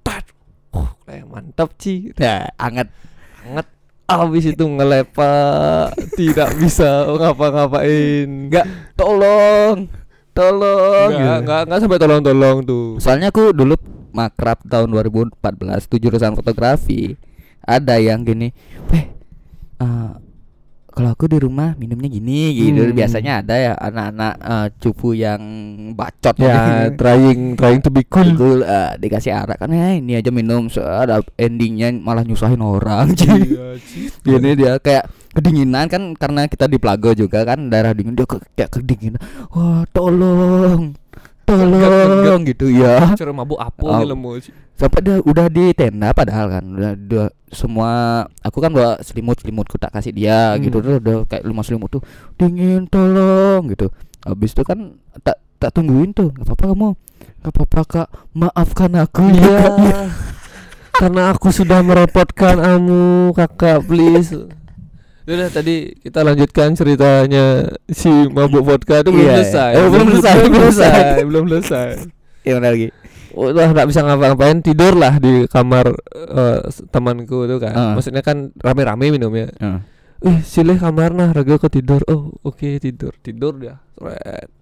Tat. 0.00 0.24
Oh, 0.72 0.88
kayak 1.04 1.28
mantap 1.28 1.76
ci. 1.76 2.08
ya 2.16 2.48
anget. 2.56 2.88
Anget. 3.44 3.68
Abis 4.08 4.48
itu 4.48 4.64
ngelepak, 4.64 5.92
tidak 6.16 6.56
bisa 6.56 7.04
ngapa-ngapain. 7.04 8.28
Enggak, 8.48 8.64
tolong. 8.96 9.92
Tolong. 10.32 11.08
Enggak, 11.12 11.20
gitu. 11.20 11.40
enggak, 11.44 11.60
enggak 11.68 11.78
sampai 11.84 12.00
tolong-tolong 12.00 12.56
tuh. 12.64 12.96
Soalnya 12.96 13.28
aku 13.28 13.52
dulu 13.52 13.76
makrab 14.16 14.56
tahun 14.64 14.88
2014 14.88 15.36
tuh 15.84 16.00
jurusan 16.00 16.32
fotografi. 16.32 17.16
Ada 17.60 18.00
yang 18.00 18.24
gini, 18.24 18.52
"Eh, 18.92 19.04
eh, 19.80 20.12
kalau 20.92 21.10
aku 21.10 21.24
di 21.26 21.40
rumah 21.40 21.72
minumnya 21.74 22.06
gini 22.06 22.52
gitu 22.54 22.84
Hmm. 22.84 22.94
biasanya 22.94 23.32
ada 23.40 23.54
ya 23.56 23.72
anak-anak 23.74 24.34
eh, 24.38 24.66
cupu 24.78 25.16
yang 25.16 25.42
bacot 25.96 26.34
Ya, 26.36 26.86
trying 27.00 27.56
trying 27.56 27.80
to 27.80 27.90
be 27.90 28.04
cool. 28.06 28.28
Cool, 28.36 28.60
eh, 28.62 28.94
dikasih 29.00 29.32
arak 29.32 29.58
kan 29.58 29.72
ya 29.72 29.96
ini 29.96 30.14
aja 30.14 30.28
minum 30.28 30.68
so, 30.68 30.84
ada 30.84 31.24
endingnya 31.34 31.90
malah 31.92 32.22
nyusahin 32.22 32.60
orang 32.60 33.12
Iya, 33.18 33.80
Ci. 33.82 34.12
Gini 34.22 34.50
dia 34.54 34.76
kayak 34.78 35.08
kedinginan 35.32 35.88
kan 35.88 36.12
karena 36.14 36.44
kita 36.44 36.68
di 36.68 36.76
Plago 36.76 37.16
juga 37.16 37.42
kan 37.48 37.72
daerah 37.72 37.96
dingin 37.96 38.12
dia 38.12 38.28
kayak 38.28 38.70
kedinginan. 38.70 39.20
Wah, 39.50 39.82
tolong. 39.90 40.92
Tolong 41.54 42.40
gitu 42.44 42.66
ya. 42.68 43.12
Cara 43.12 43.30
mabuk 43.30 43.58
apa 43.58 43.82
Oh. 43.82 43.98
oh. 43.98 44.04
lemu. 44.04 44.30
Sampai 44.72 45.00
dia 45.00 45.20
udah 45.20 45.46
di 45.46 45.70
tenda 45.72 46.10
padahal 46.10 46.46
kan 46.50 46.64
udah, 46.64 46.92
udah 46.96 47.26
semua 47.48 47.90
aku 48.40 48.58
kan 48.58 48.72
bawa 48.72 48.98
selimut 49.00 49.36
selimutku 49.38 49.76
tak 49.76 49.92
kasih 49.92 50.10
dia 50.10 50.56
Hmm. 50.56 50.64
gitu 50.64 50.80
tuh 50.80 50.96
udah 50.98 51.16
kayak 51.24 51.44
lima 51.44 51.62
selimut 51.62 51.90
tuh 51.90 52.02
dingin 52.34 52.86
tolong 52.86 53.68
gitu. 53.68 53.92
Habis 54.22 54.52
itu 54.52 54.62
kan 54.62 54.96
tak 55.20 55.38
tak 55.56 55.70
tungguin 55.72 56.10
tuh 56.10 56.30
nggak 56.30 56.46
apa-apa 56.48 56.64
kamu 56.72 56.88
nggak 57.42 57.52
apa-apa 57.54 57.80
kak 57.84 58.08
maafkan 58.32 58.92
aku 58.96 59.22
ya 59.30 59.38
Iya. 59.38 59.58
Kak." 59.62 60.06
Karena 60.92 61.32
aku 61.32 61.48
sudah 61.50 61.80
merepotkan 61.80 62.60
kamu, 62.60 63.32
kakak, 63.34 63.80
please. 63.82 64.36
Udah 65.22 65.48
tadi 65.48 65.74
kita 65.96 66.20
lanjutkan 66.20 66.74
ceritanya 66.74 67.62
si 67.86 68.10
mabuk 68.28 68.62
vodka 68.62 69.00
itu 69.00 69.10
belum 69.10 69.22
Iya. 69.24 69.34
selesai. 69.38 69.70
Oh, 69.76 69.86
belum 69.88 70.06
selesai, 70.12 70.34
belum 70.42 70.72
selesai. 70.72 71.16
belum 71.22 71.44
selesai. 71.48 71.88
ya 72.42 72.58
benar 72.58 72.74
lagi 72.74 72.88
Udah 73.32 73.66
nggak 73.66 73.86
bisa 73.86 74.02
ngapa-ngapain 74.02 74.58
tidur 74.60 74.92
lah 74.92 75.16
di 75.16 75.46
kamar 75.46 75.88
eh, 76.12 76.58
s- 76.66 76.84
temanku 76.86 77.46
itu 77.46 77.56
kan. 77.56 77.72
Ah. 77.72 77.92
Maksudnya 77.94 78.20
kan 78.20 78.52
rame-rame 78.54 79.08
minumnya. 79.10 79.48
Heeh. 79.54 79.78
Eh, 80.22 80.38
silih 80.42 80.76
kamar 80.76 81.10
nah, 81.10 81.30
raga 81.30 81.56
ke 81.56 81.72
tidur. 81.72 82.04
Oh, 82.06 82.30
oke 82.42 82.76
tidur. 82.76 83.16
Tidur 83.16 83.56
dia. 83.56 83.80
Sret. 83.94 84.52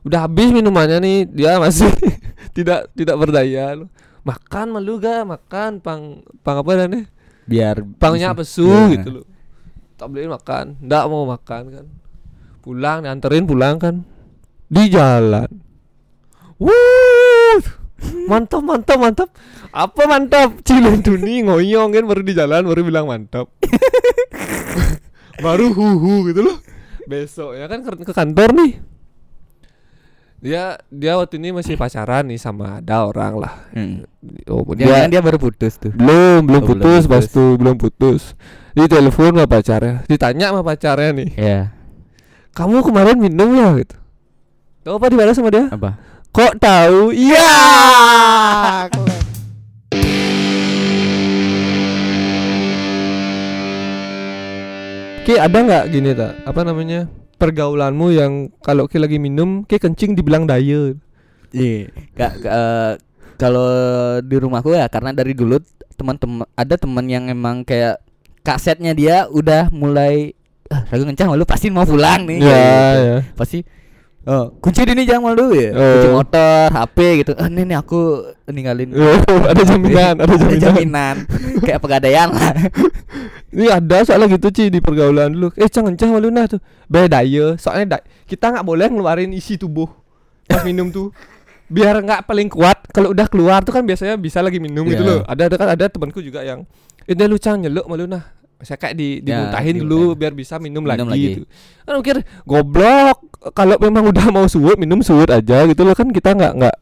Udah 0.00 0.24
habis 0.24 0.48
minumannya 0.48 0.98
nih, 0.98 1.18
dia 1.24 1.56
masih 1.56 1.86
tidak 2.56 2.90
tidak 2.92 3.14
berdaya. 3.14 3.78
Makan 4.24 4.66
malu 4.72 4.98
ga? 4.98 5.22
Makan 5.22 5.78
pang 5.78 6.02
pang 6.42 6.56
apa 6.58 6.72
dan 6.74 7.06
biar 7.44 7.80
Pangnya 7.96 8.34
pesu 8.34 8.66
Ya. 8.66 8.90
gitu 8.92 9.08
loh. 9.12 9.24
Tak 9.98 10.14
beliin 10.14 10.30
makan, 10.30 10.78
ndak 10.78 11.04
mau 11.10 11.26
makan 11.26 11.62
kan. 11.74 11.86
Pulang 12.62 13.02
dianterin 13.02 13.50
pulang 13.50 13.82
kan. 13.82 14.06
Di 14.70 14.86
jalan. 14.86 15.50
Wuh. 16.62 17.58
Mantap 18.30 18.62
mantap 18.62 18.98
mantap. 19.02 19.28
Apa 19.74 20.06
mantap? 20.06 20.62
Cilin 20.62 21.02
duni 21.02 21.42
ngoyong 21.42 21.90
kan 21.90 22.04
baru 22.06 22.22
di 22.22 22.30
jalan 22.30 22.70
baru 22.70 22.86
bilang 22.86 23.10
mantap. 23.10 23.50
baru 25.44 25.74
huhu 25.74 26.30
gitu 26.30 26.46
loh. 26.46 26.62
Besok 27.10 27.58
ya 27.58 27.66
kan 27.66 27.82
ke 27.82 28.14
kantor 28.14 28.54
nih. 28.54 28.78
Dia 30.38 30.78
dia 30.86 31.18
waktu 31.18 31.34
ini 31.42 31.50
masih 31.50 31.74
pacaran 31.74 32.22
nih 32.30 32.38
sama 32.38 32.78
ada 32.78 33.10
orang 33.10 33.42
lah. 33.42 33.54
Hmm. 33.74 34.06
Oh, 34.46 34.62
Dia, 34.78 35.10
dia 35.10 35.18
baru 35.18 35.34
putus 35.34 35.74
tuh. 35.82 35.90
belum 35.90 36.46
belum 36.46 36.62
Oh, 36.62 36.68
putus 36.74 37.10
pas 37.10 37.26
tuh 37.26 37.58
belum 37.58 37.74
putus. 37.74 38.38
Di 38.70 38.86
telepon 38.86 39.34
sama 39.34 39.50
pacarnya 39.50 40.06
ditanya 40.06 40.54
sama 40.54 40.62
pacarnya 40.62 41.10
nih. 41.10 41.30
Ya. 41.34 41.60
kamu 42.54 42.86
kemarin 42.86 43.18
minum 43.18 43.50
ya? 43.54 43.74
Gitu. 43.82 43.98
Tahu 44.86 44.94
apa 44.94 45.06
dibalas 45.10 45.34
sama 45.34 45.50
dia? 45.50 45.66
Apa? 45.74 45.98
kok 46.30 46.54
tahu? 46.62 47.10
Iya! 47.10 47.50
Ki 55.24 55.36
ada 55.36 55.58
nggak 55.60 55.84
gini 55.92 56.16
tak? 56.16 56.40
Apa 56.48 56.64
namanya 56.64 57.04
pergaulanmu 57.38 58.06
yang 58.12 58.32
kalau 58.60 58.90
Ki 58.90 58.98
lagi 58.98 59.16
minum 59.16 59.62
Ki 59.64 59.78
kencing 59.78 60.18
dibilang 60.18 60.44
daya 60.44 60.92
Iya. 61.48 61.88
Kak 62.12 62.32
eh, 62.44 62.92
kalau 63.38 63.70
di 64.20 64.36
rumahku 64.36 64.74
ya 64.74 64.90
karena 64.90 65.14
dari 65.14 65.32
dulu 65.32 65.56
teman-teman 65.96 66.44
ada 66.52 66.74
teman 66.76 67.06
yang 67.06 67.30
emang 67.30 67.62
kayak 67.64 68.02
kasetnya 68.42 68.92
dia 68.92 69.24
udah 69.30 69.70
mulai 69.72 70.34
ah, 70.68 70.82
ragu 70.90 71.06
kencang 71.08 71.32
lu 71.38 71.46
pasti 71.48 71.70
mau 71.70 71.86
pulang 71.86 72.26
nih. 72.26 72.38
kayak 72.42 72.52
gitu. 72.52 73.00
ya 73.00 73.18
Pasti 73.38 73.58
Oh, 74.28 74.52
kunci 74.60 74.84
ini 74.84 75.08
jangan 75.08 75.32
dulu 75.32 75.56
ya. 75.56 75.72
Oh. 75.72 75.80
Kunci 75.80 76.08
motor, 76.12 76.68
HP 76.68 76.98
gitu. 77.24 77.32
Ah, 77.40 77.48
ini 77.48 77.64
nih 77.64 77.80
aku 77.80 78.28
ninggalin. 78.44 78.92
Oh, 78.92 79.16
ada 79.56 79.62
jaminan 79.64 80.20
ada 80.20 80.28
Ada 80.28 80.36
jaminan 80.36 80.60
jaminan. 80.60 81.16
kayak 81.64 81.80
pegadaian 81.80 82.28
lah. 82.28 82.52
Ini 83.56 83.72
ada 83.72 84.04
soalnya 84.04 84.36
gitu 84.36 84.52
Ci 84.52 84.64
di 84.68 84.84
pergaulan 84.84 85.32
dulu. 85.32 85.48
Eh 85.56 85.64
jangan 85.72 85.96
malu 86.12 86.28
nah 86.28 86.44
tuh. 86.44 86.60
Beda 86.84 87.24
ya. 87.24 87.56
Soalnya 87.56 87.96
da- 87.96 88.04
kita 88.28 88.52
nggak 88.52 88.60
boleh 88.62 88.92
ngeluarin 88.92 89.32
isi 89.32 89.56
tubuh 89.56 89.88
pas 90.44 90.60
minum 90.60 90.92
tuh. 90.92 91.08
Biar 91.72 91.96
nggak 92.04 92.28
paling 92.28 92.52
kuat. 92.52 92.84
Kalau 92.92 93.16
udah 93.16 93.24
keluar 93.32 93.64
tuh 93.64 93.72
kan 93.72 93.88
biasanya 93.88 94.20
bisa 94.20 94.44
lagi 94.44 94.60
minum 94.60 94.84
gitu 94.84 95.00
Iya. 95.00 95.08
loh. 95.08 95.20
Ada 95.24 95.48
ada 95.48 95.56
kan 95.56 95.68
ada 95.72 95.84
temanku 95.88 96.20
juga 96.20 96.44
yang 96.44 96.68
ini 97.08 97.24
lu 97.24 97.40
cang 97.40 97.64
nyeluk 97.64 97.88
malu 97.88 98.04
nah. 98.04 98.36
Saya 98.58 98.74
kayak 98.76 98.94
di 98.94 99.08
Ya, 99.18 99.38
dimuntahin 99.38 99.74
dimuntahin. 99.76 99.86
dulu 99.86 100.14
biar 100.14 100.32
bisa 100.32 100.58
minum, 100.58 100.82
Minum 100.82 100.88
lagi, 100.88 101.02
lagi. 101.04 101.26
gitu. 101.32 101.42
Kan 101.82 101.92
mikir 101.96 102.16
goblok 102.42 103.18
kalau 103.52 103.78
memang 103.78 104.10
udah 104.10 104.26
mau 104.28 104.46
suwut 104.46 104.74
minum 104.74 104.98
suwut 104.98 105.28
aja 105.28 105.62
gitu 105.64 105.82
loh 105.82 105.94
kan 105.94 106.08
kita 106.08 106.34
nggak 106.34 106.52
nggak 106.56 106.76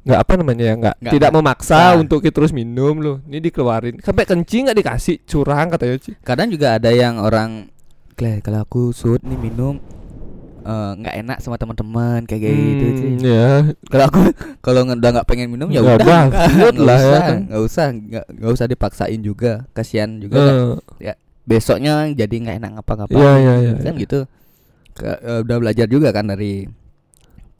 nggak 0.00 0.16
apa 0.18 0.32
namanya 0.34 0.64
ya 0.64 0.74
nggak 0.76 0.96
tidak 1.10 1.30
memaksa 1.30 1.76
maksa. 1.76 1.96
untuk 1.96 2.20
kita 2.20 2.32
terus 2.34 2.52
minum 2.52 2.96
loh 2.96 3.16
ini 3.22 3.36
dikeluarin 3.38 4.00
sampai 4.00 4.24
kencing 4.24 4.64
nggak 4.64 4.78
dikasih 4.78 5.16
curang 5.24 5.68
katanya 5.68 5.96
Ci 5.98 6.16
Kadang 6.20 6.48
juga 6.48 6.76
ada 6.76 6.88
yang 6.88 7.16
orang 7.16 7.68
"Gle, 8.12 8.40
kalau 8.40 8.60
aku 8.60 8.92
sud 8.92 9.20
nih 9.20 9.36
minum 9.36 9.76
eh, 10.62 10.90
nggak 10.96 11.14
enak 11.20 11.38
sama 11.40 11.56
teman-teman 11.56 12.20
kayak 12.24 12.40
kayak 12.40 12.58
gitu 12.58 12.84
Hmm, 12.84 12.96
sih. 12.96 13.10
ya 13.24 13.48
Kalau 13.86 14.04
aku 14.06 14.20
kalau 14.64 14.80
udah 14.84 15.10
nggak 15.16 15.26
pengen 15.26 15.48
minum 15.48 15.68
ya 15.68 15.80
Nggak 15.80 15.96
udah 16.00 16.20
nggak 16.30 16.78
lah 16.78 16.98
ya 16.98 17.04
usah 17.04 17.20
kan. 17.20 17.38
nggak 17.46 17.62
usah 17.62 17.84
nggak 17.90 18.24
nggak 18.36 18.50
usah 18.52 18.66
dipaksain 18.66 19.20
juga 19.20 19.52
kasihan 19.72 20.10
juga 20.16 20.38
kan. 20.38 20.54
Eh, 21.02 21.16
besoknya 21.42 22.06
jadi 22.12 22.30
nggak 22.30 22.56
enak 22.62 22.70
ngapa-ngapain 22.78 23.18
Iya, 23.18 23.32
iya, 23.36 23.54
iya, 23.58 23.72
kan 23.80 23.94
iya. 23.96 24.02
gitu 24.02 24.18
Ke- 24.94 25.18
eh, 25.18 25.38
udah 25.42 25.56
belajar 25.58 25.86
juga 25.86 26.08
kan 26.10 26.28
dari 26.28 26.68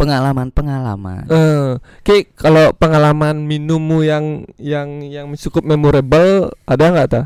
pengalaman-pengalaman 0.00 1.28
eh, 1.28 1.70
Ki, 2.00 2.24
kalau 2.32 2.72
pengalaman 2.72 3.44
minummu 3.44 4.00
yang 4.00 4.48
yang 4.56 5.04
yang 5.04 5.28
cukup 5.36 5.60
memorable 5.62 6.48
ada 6.64 6.84
nggak 6.88 7.08
ta? 7.10 7.22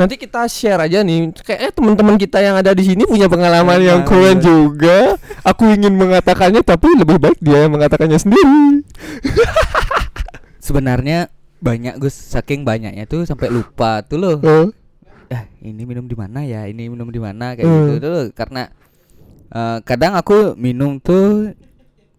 Nanti 0.00 0.16
kita 0.16 0.48
share 0.48 0.80
aja 0.80 1.04
nih. 1.04 1.28
Kayaknya 1.36 1.70
teman-teman 1.70 2.16
kita 2.16 2.40
yang 2.40 2.56
ada 2.56 2.72
di 2.72 2.80
sini 2.82 3.04
punya 3.04 3.28
pengalaman 3.28 3.76
yang 3.78 4.00
Emang, 4.00 4.08
keren 4.08 4.36
iya. 4.40 4.42
juga. 4.42 4.98
Aku 5.44 5.68
ingin 5.68 5.92
mengatakannya 5.92 6.64
tapi 6.64 6.88
lebih 6.96 7.20
baik 7.20 7.36
dia 7.36 7.68
yang 7.68 7.76
mengatakannya 7.76 8.16
sendiri. 8.16 8.80
sebenarnya 10.60 11.28
banyak 11.60 12.00
Gus 12.00 12.14
saking 12.14 12.64
banyaknya 12.64 13.04
tuh 13.04 13.28
sampai 13.28 13.52
lupa 13.52 14.00
tuh 14.00 14.16
loh 14.16 14.36
Eh, 14.40 14.68
ah 15.30 15.44
ini 15.60 15.84
minum 15.84 16.06
di 16.06 16.16
mana 16.16 16.40
ya 16.42 16.64
ini 16.64 16.88
minum 16.88 17.06
di 17.06 17.20
mana 17.20 17.52
kayak 17.52 17.66
Hmm. 17.66 17.86
gitu 17.92 17.96
tuh 18.00 18.24
karena 18.32 18.72
eh, 19.50 19.78
kadang 19.84 20.16
aku 20.16 20.56
minum 20.56 20.96
tuh 20.96 21.52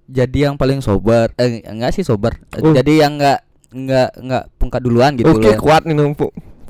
jadi 0.05 0.51
yang 0.51 0.55
paling 0.59 0.83
sober 0.83 1.31
eh 1.35 1.63
enggak 1.63 1.95
sih 1.95 2.03
sober 2.03 2.37
Eh, 2.53 2.61
Oh. 2.61 2.75
jadi 2.75 3.07
yang 3.07 3.17
enggak 3.17 3.39
enggak 3.71 4.09
enggak 4.19 4.43
pungkat 4.59 4.81
duluan 4.83 5.15
gitu 5.15 5.31
Oke, 5.31 5.47
loh 5.47 5.57
kuat 5.57 5.87
minum. 5.87 6.11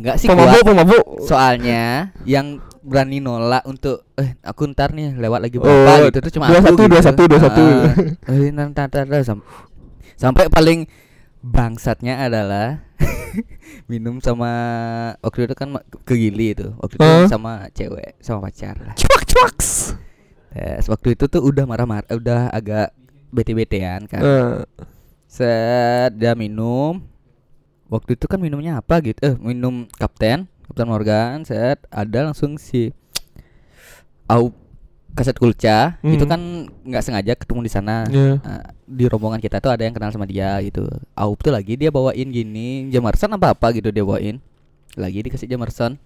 Enggak 0.01 0.15
sih 0.17 0.25
Pemabuk, 0.25 0.49
kuat 0.51 0.65
pemabuk. 0.65 1.03
soalnya 1.21 1.83
yang 2.25 2.57
berani 2.81 3.21
nolak 3.21 3.61
untuk 3.63 4.09
eh 4.15 4.33
aku 4.41 4.65
ntar 4.67 4.89
nih 4.91 5.13
lewat 5.13 5.39
lagi 5.39 5.55
Oh, 5.55 5.63
berapa 5.63 6.09
gitu 6.09 6.17
tuh 6.19 6.31
cuma 6.33 6.49
dua 6.49 6.57
aku 6.57 6.65
satu, 6.65 6.81
gitu. 6.81 6.89
dua 6.89 7.01
satu, 7.01 7.21
dua 7.29 7.39
satu. 7.39 7.65
Ah, 8.25 8.33
eh, 8.33 8.49
ntar, 8.49 8.67
ntar, 8.73 9.05
ntar, 9.05 9.21
sam- 9.21 9.45
sampai 10.15 10.49
paling 10.49 10.89
bangsatnya 11.39 12.17
adalah 12.19 12.81
minum 13.85 14.17
sama 14.17 14.49
waktu 15.19 15.45
itu 15.45 15.53
kan 15.53 15.69
ke 16.01 16.13
Gili 16.15 16.53
itu 16.53 16.73
waktu 16.75 16.97
itu 16.97 17.05
Hah? 17.05 17.25
sama 17.27 17.51
cewek 17.71 18.17
sama 18.17 18.41
pacar 18.43 18.73
lah 18.77 18.93
Cuak 18.93 19.21
cuak. 19.23 19.55
Eh, 20.51 20.81
waktu 20.83 21.07
itu 21.13 21.25
tuh 21.25 21.39
udah 21.39 21.63
marah-marah 21.63 22.09
udah 22.11 22.49
agak 22.49 22.89
bete-betean 23.29 24.03
kan 24.03 24.19
Eh, 24.19 24.57
Set 25.25 26.11
dia 26.13 26.33
minum. 26.33 26.99
Waktu 27.91 28.15
itu 28.15 28.25
kan 28.25 28.39
minumnya 28.39 28.79
apa 28.79 29.03
gitu? 29.03 29.19
Eh, 29.19 29.35
minum 29.35 29.83
Kapten, 29.91 30.47
Kapten 30.65 30.87
Morgan. 30.87 31.43
Set 31.43 31.83
ada 31.91 32.25
langsung 32.25 32.55
si 32.55 32.95
Au 34.25 34.55
kaset 35.11 35.35
kulca 35.35 35.99
Hmm. 35.99 36.15
itu 36.15 36.23
kan 36.23 36.39
nggak 36.87 37.03
sengaja 37.03 37.35
ketemu 37.35 37.59
di 37.61 37.69
sana 37.69 38.07
Iya. 38.07 38.39
Nah, 38.39 38.63
di 38.81 39.03
rombongan 39.05 39.37
kita 39.37 39.59
tuh 39.59 39.67
ada 39.67 39.83
yang 39.83 39.91
kenal 39.91 40.07
sama 40.07 40.23
dia 40.23 40.55
gitu 40.61 40.87
Aup 41.11 41.35
tuh 41.37 41.51
lagi 41.51 41.75
dia 41.75 41.91
bawain 41.91 42.31
gini 42.31 42.87
Jamerson 42.87 43.35
apa 43.35 43.51
apa 43.51 43.75
gitu 43.75 43.91
dia 43.91 44.01
bawain 44.01 44.39
lagi 44.95 45.19
dikasih 45.19 45.51
Jamerson 45.51 45.99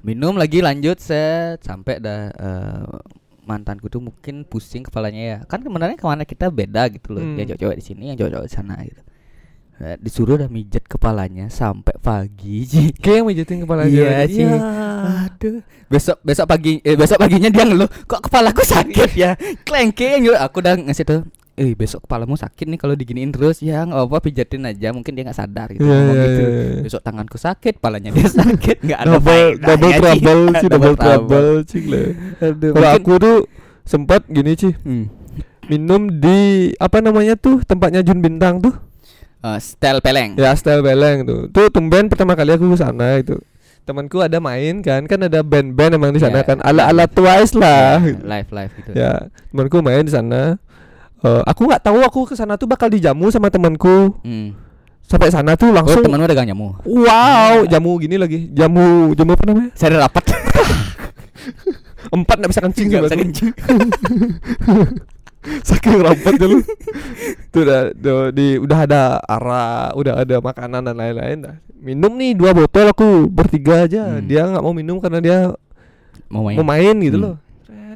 minum 0.00 0.38
lagi 0.38 0.62
lanjut 0.62 0.94
set 0.96 1.58
sampai 1.60 1.98
dah 1.98 2.30
eh, 2.30 2.86
mantanku 3.42 3.86
tuh 3.88 3.98
mungkin 4.00 4.42
pusing 4.42 4.82
kepalanya 4.82 5.22
ya 5.22 5.38
kan 5.44 5.58
sebenarnya 5.58 5.94
ke 5.96 6.06
mana 6.06 6.22
kita 6.22 6.46
beda 6.48 6.86
gitu 6.88 7.10
loh 7.10 7.22
Hmm. 7.24 7.34
yang 7.34 7.46
cowok-cowok 7.48 7.76
di 7.76 7.84
sini 7.84 8.04
yang 8.10 8.16
cowok-cowok 8.16 8.46
di 8.46 8.52
sana 8.52 8.74
gitu 8.80 9.02
disuruh 10.00 10.40
udah 10.40 10.48
mijet 10.48 10.88
kepalanya 10.88 11.52
sampai 11.52 11.92
pagi 12.00 12.64
Ji. 12.64 12.82
Kayak 13.02 13.16
yang 13.20 13.26
mijetin 13.28 13.58
kepala 13.62 13.84
Iya, 13.84 14.24
dia. 14.24 14.26
Ci. 14.26 14.42
Aduh. 14.46 15.60
Besok 15.86 16.18
besok 16.24 16.46
pagi 16.48 16.80
eh, 16.82 16.96
besok 16.96 17.20
paginya 17.20 17.52
dia 17.52 17.62
ngeluh, 17.62 17.86
kok 18.08 18.24
kepalaku 18.24 18.64
sakit 18.64 19.10
ya. 19.14 19.36
Klengkeng. 19.62 20.26
Aku 20.34 20.64
udah 20.64 20.74
ngasih 20.80 21.04
tuh 21.04 21.20
Eh 21.56 21.72
besok 21.72 22.04
kepalamu 22.04 22.36
sakit 22.36 22.68
nih 22.68 22.76
kalau 22.76 22.92
diginiin 22.92 23.32
terus 23.32 23.64
ya 23.64 23.80
nggak 23.80 24.12
apa 24.12 24.20
pijatin 24.28 24.68
aja 24.68 24.92
mungkin 24.92 25.16
dia 25.16 25.24
nggak 25.24 25.40
sadar 25.40 25.72
gitu 25.72 25.88
iya, 25.88 26.12
gitu 26.28 26.42
iya, 26.44 26.52
iya. 26.52 26.80
besok 26.84 27.00
tanganku 27.00 27.40
sakit 27.40 27.80
kepalanya 27.80 28.12
dia 28.12 28.28
sakit 28.44 28.84
nggak 28.84 29.00
ada 29.00 29.16
double 29.16 29.48
double 29.64 29.92
trouble 29.96 30.42
sih 30.60 30.68
double 30.68 30.92
Double 31.00 31.64
trouble. 31.64 32.06
Aduh, 32.44 32.72
Kalau 32.76 32.88
aku 32.92 33.12
tuh 33.16 33.38
sempat 33.88 34.28
gini 34.28 34.52
sih 34.52 34.76
Hmm. 34.84 35.08
minum 35.72 36.12
di 36.20 36.76
apa 36.76 37.00
namanya 37.00 37.40
tuh 37.40 37.64
tempatnya 37.64 38.04
Jun 38.04 38.20
Bintang 38.20 38.60
tuh 38.60 38.76
Eh, 39.46 39.58
style 39.62 40.00
peleng. 40.02 40.34
Ya 40.34 40.50
style 40.58 40.82
beleng 40.82 41.22
tuh. 41.22 41.40
Tuh 41.54 41.70
tumben 41.70 42.10
pertama 42.10 42.34
kali 42.34 42.50
aku 42.58 42.66
ke 42.74 42.78
sana 42.82 43.22
itu. 43.22 43.38
Temanku 43.86 44.18
ada 44.18 44.42
main 44.42 44.82
kan 44.82 45.06
kan 45.06 45.22
ada 45.22 45.46
band-band 45.46 45.94
emang 45.94 46.10
di 46.10 46.18
sana 46.18 46.42
Ya, 46.42 46.48
kan. 46.50 46.58
Ala 46.66 46.90
ala 46.90 47.06
twice 47.06 47.54
lah. 47.54 48.02
Ya, 48.02 48.18
live 48.18 48.50
live 48.50 48.72
gitu. 48.82 48.90
Ya 48.98 49.12
temanku 49.54 49.78
main 49.78 50.02
di 50.02 50.10
sana. 50.10 50.58
Eh, 51.22 51.42
aku 51.46 51.70
nggak 51.70 51.86
tahu 51.86 52.02
aku 52.02 52.20
ke 52.26 52.34
sana 52.34 52.58
tuh 52.58 52.66
bakal 52.66 52.90
dijamu 52.90 53.30
sama 53.30 53.46
temanku. 53.46 54.18
Hmm. 54.26 54.66
sampai 55.06 55.30
sana 55.30 55.54
tuh 55.54 55.70
oh 55.70 55.74
langsung 55.78 56.02
temanmu 56.02 56.26
dagang 56.26 56.50
jamu 56.50 56.74
wow 56.82 57.62
jamu 57.70 57.94
gini 58.02 58.18
lagi. 58.18 58.50
Jamu 58.50 59.14
jamu 59.14 59.38
apa 59.38 59.44
namanya? 59.46 59.70
Saya 59.78 59.94
ada 59.94 60.10
rapat. 60.10 60.26
Empat 62.10 62.42
nggak 62.42 62.50
bisa 62.50 62.62
kencing 62.66 62.86
nggak 62.90 63.02
bisa 63.06 63.14
kencing 63.14 63.50
saking 65.68 65.98
rapatnya 65.98 66.46
lu. 66.46 66.58
Tuh 67.48 67.60
udah 67.62 67.80
tuh 67.92 68.20
di 68.30 68.56
udah 68.56 68.78
ada 68.82 69.00
arak 69.20 69.94
udah 69.94 70.14
ada 70.20 70.36
makanan 70.38 70.80
dan 70.82 70.94
lain-lain. 70.94 71.38
Dah 71.42 71.56
minum 71.76 72.12
nih 72.12 72.34
dua 72.34 72.50
botol 72.50 72.88
aku 72.88 73.26
bertiga 73.26 73.84
aja. 73.84 74.18
Hmm. 74.18 74.24
dia 74.24 74.42
nggak 74.44 74.60
mau 74.60 74.72
minum 74.72 74.96
karena 74.98 75.18
dia 75.18 75.38
mau 76.26 76.42
main. 76.42 76.56
mau 76.56 76.66
main 76.66 76.94
gitu 76.98 77.16
Hmm. 77.16 77.24
loh. 77.24 77.36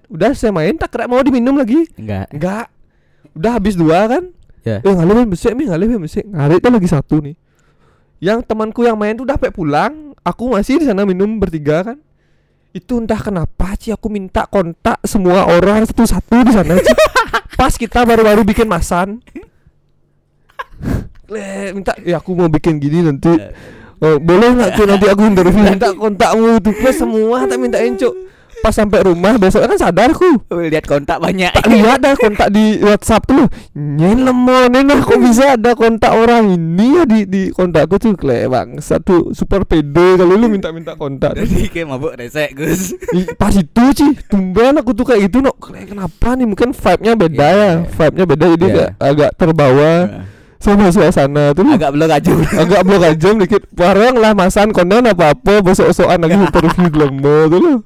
Udah 0.06 0.30
saya 0.32 0.50
main 0.50 0.74
tak 0.74 0.90
kira 0.90 1.06
mau 1.06 1.20
diminum 1.20 1.54
lagi. 1.54 1.86
Enggak 1.94 2.30
enggak 2.30 2.66
udah 3.30 3.50
habis 3.54 3.74
dua 3.74 4.06
kan? 4.06 4.24
Ya. 4.60 4.78
eh 4.78 4.92
ngalih 4.92 5.24
besek 5.24 5.56
nih 5.56 5.72
ngalih 5.72 5.86
besek 5.98 6.24
ngalih 6.26 6.58
tuh 6.58 6.70
lagi 6.70 6.88
satu 6.88 7.16
nih. 7.20 7.34
Yang 8.20 8.44
temanku 8.44 8.84
yang 8.84 8.94
main 8.94 9.16
tuh 9.16 9.24
udah 9.24 9.40
sampai 9.40 9.50
pulang. 9.50 10.12
Aku 10.20 10.52
masih 10.52 10.76
di 10.76 10.84
sana 10.84 11.08
minum 11.08 11.40
bertiga 11.40 11.80
kan. 11.82 11.96
Itu 12.70 13.00
entah 13.00 13.18
kenapa 13.18 13.72
sih 13.80 13.90
aku 13.90 14.06
minta 14.06 14.44
kontak 14.44 15.00
semua 15.02 15.48
orang 15.48 15.82
satu-satu 15.88 16.36
di 16.44 16.52
sana. 16.52 16.74
pas 17.60 17.76
kita 17.76 18.08
baru-baru 18.08 18.40
bikin 18.48 18.64
masan. 18.64 19.20
Le, 21.28 21.76
minta 21.76 21.92
ya 22.00 22.16
aku 22.16 22.32
mau 22.32 22.48
bikin 22.48 22.80
gini 22.80 23.04
nanti. 23.04 23.28
Oh, 24.00 24.16
boleh 24.16 24.56
nggak 24.56 24.80
tuh 24.80 24.88
nanti 24.88 25.06
aku 25.12 25.28
interview? 25.28 25.60
Minta 25.76 25.92
kontakmu 25.92 26.56
plus 26.64 26.96
semua 26.96 27.44
tak 27.44 27.60
mintain 27.60 27.92
cuk 28.00 28.16
pas 28.60 28.72
sampai 28.72 29.00
rumah 29.02 29.40
besoknya 29.40 29.72
kan 29.72 29.80
sadar 29.80 30.12
aku 30.12 30.36
lihat 30.52 30.84
kontak 30.84 31.16
banyak. 31.16 31.48
Tak 31.50 31.66
lihat 31.66 31.98
dah 31.98 32.12
kontak 32.14 32.48
di 32.52 32.76
WhatsApp 32.80 33.24
tuh 33.24 33.48
nyelemon 33.74 34.72
nah 34.80 35.00
kok 35.00 35.16
bisa 35.16 35.56
ada 35.56 35.72
kontak 35.72 36.12
orang 36.12 36.52
ini 36.52 37.00
ya 37.00 37.04
di 37.08 37.20
di 37.24 37.42
kontakku 37.50 37.96
tuh 37.96 38.12
kle 38.14 38.46
bang 38.46 38.76
satu 38.78 39.32
super 39.32 39.64
pede 39.64 40.16
kalau 40.16 40.36
lu 40.36 40.46
minta-minta 40.48 40.92
kontak. 40.94 41.36
Jadi 41.36 41.68
kayak 41.68 41.86
mabuk 41.88 42.12
resek 42.16 42.52
Gus. 42.52 42.92
Pas 43.36 43.52
itu 43.52 43.84
sih 43.96 44.10
tumben 44.28 44.76
aku 44.76 44.92
tuh 44.92 45.08
kayak 45.08 45.28
gitu 45.28 45.40
no 45.40 45.56
kle 45.56 45.84
kenapa 45.84 46.36
nih? 46.36 46.46
Mungkin 46.48 46.76
vibe-nya 46.76 47.12
beda 47.16 47.40
Iya, 47.40 47.56
ya. 47.56 47.64
Iya. 47.64 47.74
vibe-nya 47.96 48.24
beda 48.28 48.44
jadi 48.56 48.66
Iya. 48.66 48.74
kayak 48.76 48.90
agak 49.00 49.30
terbawa 49.36 49.90
sama 50.60 50.92
suasana 50.92 51.56
tuh 51.56 51.64
Agak 51.64 51.90
belum 51.96 52.10
aja. 52.12 52.32
Agak 52.60 52.80
blok 52.84 53.00
aja 53.00 53.28
dikit. 53.32 53.62
Bareng 53.72 54.20
lah 54.20 54.36
masan 54.36 54.76
konten 54.76 55.08
apa 55.08 55.32
apa 55.32 55.64
besok-besokan 55.64 56.20
lagi 56.20 56.36
interview 56.36 56.88
lama 56.92 57.36
tuh 57.48 57.60
loh 57.60 57.78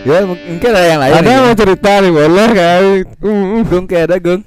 Ya 0.00 0.24
mungkin 0.28 0.70
ada 0.72 0.84
yang 0.84 1.00
lain 1.00 1.12
ada 1.16 1.32
mau 1.48 1.56
cerita 1.56 1.90
nih 2.04 2.12
boleh 2.12 2.48
kan. 2.52 2.82
Gung 3.64 3.84
kayak 3.88 4.04
ada 4.12 4.16
Gung 4.20 4.42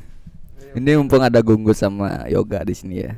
Ini 0.73 0.97
mumpung 0.97 1.21
ada 1.21 1.41
Gunggus 1.41 1.81
sama 1.81 2.25
Yoga 2.29 2.61
di 2.65 2.73
sini 2.73 3.05
ya 3.05 3.13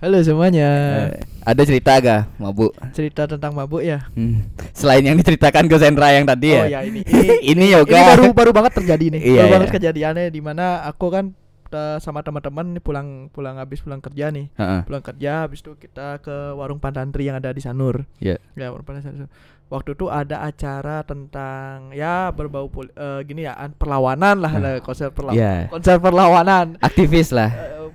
Halo 0.00 0.16
semuanya. 0.24 0.68
Eh, 1.12 1.20
Ada 1.44 1.60
cerita 1.68 1.92
gak 2.00 2.32
mabuk? 2.40 2.72
Cerita 2.96 3.28
tentang 3.28 3.52
mabuk 3.52 3.84
ya. 3.84 4.08
Hmm. 4.16 4.48
Selain 4.72 5.04
yang 5.04 5.12
diceritakan 5.20 5.68
ke 5.68 5.76
Sendra 5.76 6.08
yang 6.16 6.24
tadi 6.24 6.56
oh 6.56 6.64
ya 6.64 6.80
ya 6.80 6.88
ini. 6.88 7.04
Ini, 7.04 7.36
Ini 7.52 7.64
Yoga 7.76 8.00
ini 8.00 8.08
baru 8.08 8.24
baru 8.32 8.50
banget 8.56 8.80
terjadi 8.80 9.12
nih. 9.12 9.20
Iya, 9.20 9.28
baru 9.28 9.44
iya. 9.44 9.52
banget 9.52 9.70
kejadiannya 9.76 10.26
di 10.32 10.40
mana 10.40 10.88
aku 10.88 11.12
kan 11.12 11.36
eh, 11.70 11.98
sama 11.98 12.20
teman-teman 12.20 12.74
nih 12.74 12.80
pulang 12.80 13.08
pulang 13.28 13.56
habis 13.56 13.78
pulang 13.78 13.98
kerja 13.98 14.28
nih. 14.28 14.50
Heeh. 14.52 14.80
Pulang 14.82 15.00
kerja 15.00 15.44
habis 15.44 15.60
itu 15.60 15.74
kita 15.74 16.18
ke 16.18 16.30
warung 16.52 16.78
Pantantri 16.78 17.24
yang 17.24 17.36
ada 17.36 17.50
di 17.50 17.58
Sanur. 17.58 18.04
Iya. 18.18 18.38
Ya, 18.52 18.68
warung 18.68 18.82
Pantantri. 18.82 19.30
Waktu 19.66 19.94
itu 19.94 20.06
ada 20.06 20.42
acara 20.42 21.02
tentang 21.02 21.90
ya 21.90 22.28
berbau 22.28 22.66
pol- 22.66 22.90
eh, 22.90 23.22
gini 23.22 23.42
ya 23.42 23.54
an- 23.54 23.70
perlawanan 23.72 24.36
lah, 24.36 24.52
ada 24.52 24.70
konser 24.80 25.08
perlawanan. 25.08 25.38
Iya. 25.38 25.54
Konser 25.68 25.96
perlawanan. 25.96 26.66
Aktivis 26.80 27.30
lah 27.30 27.50
Eh, 27.50 27.86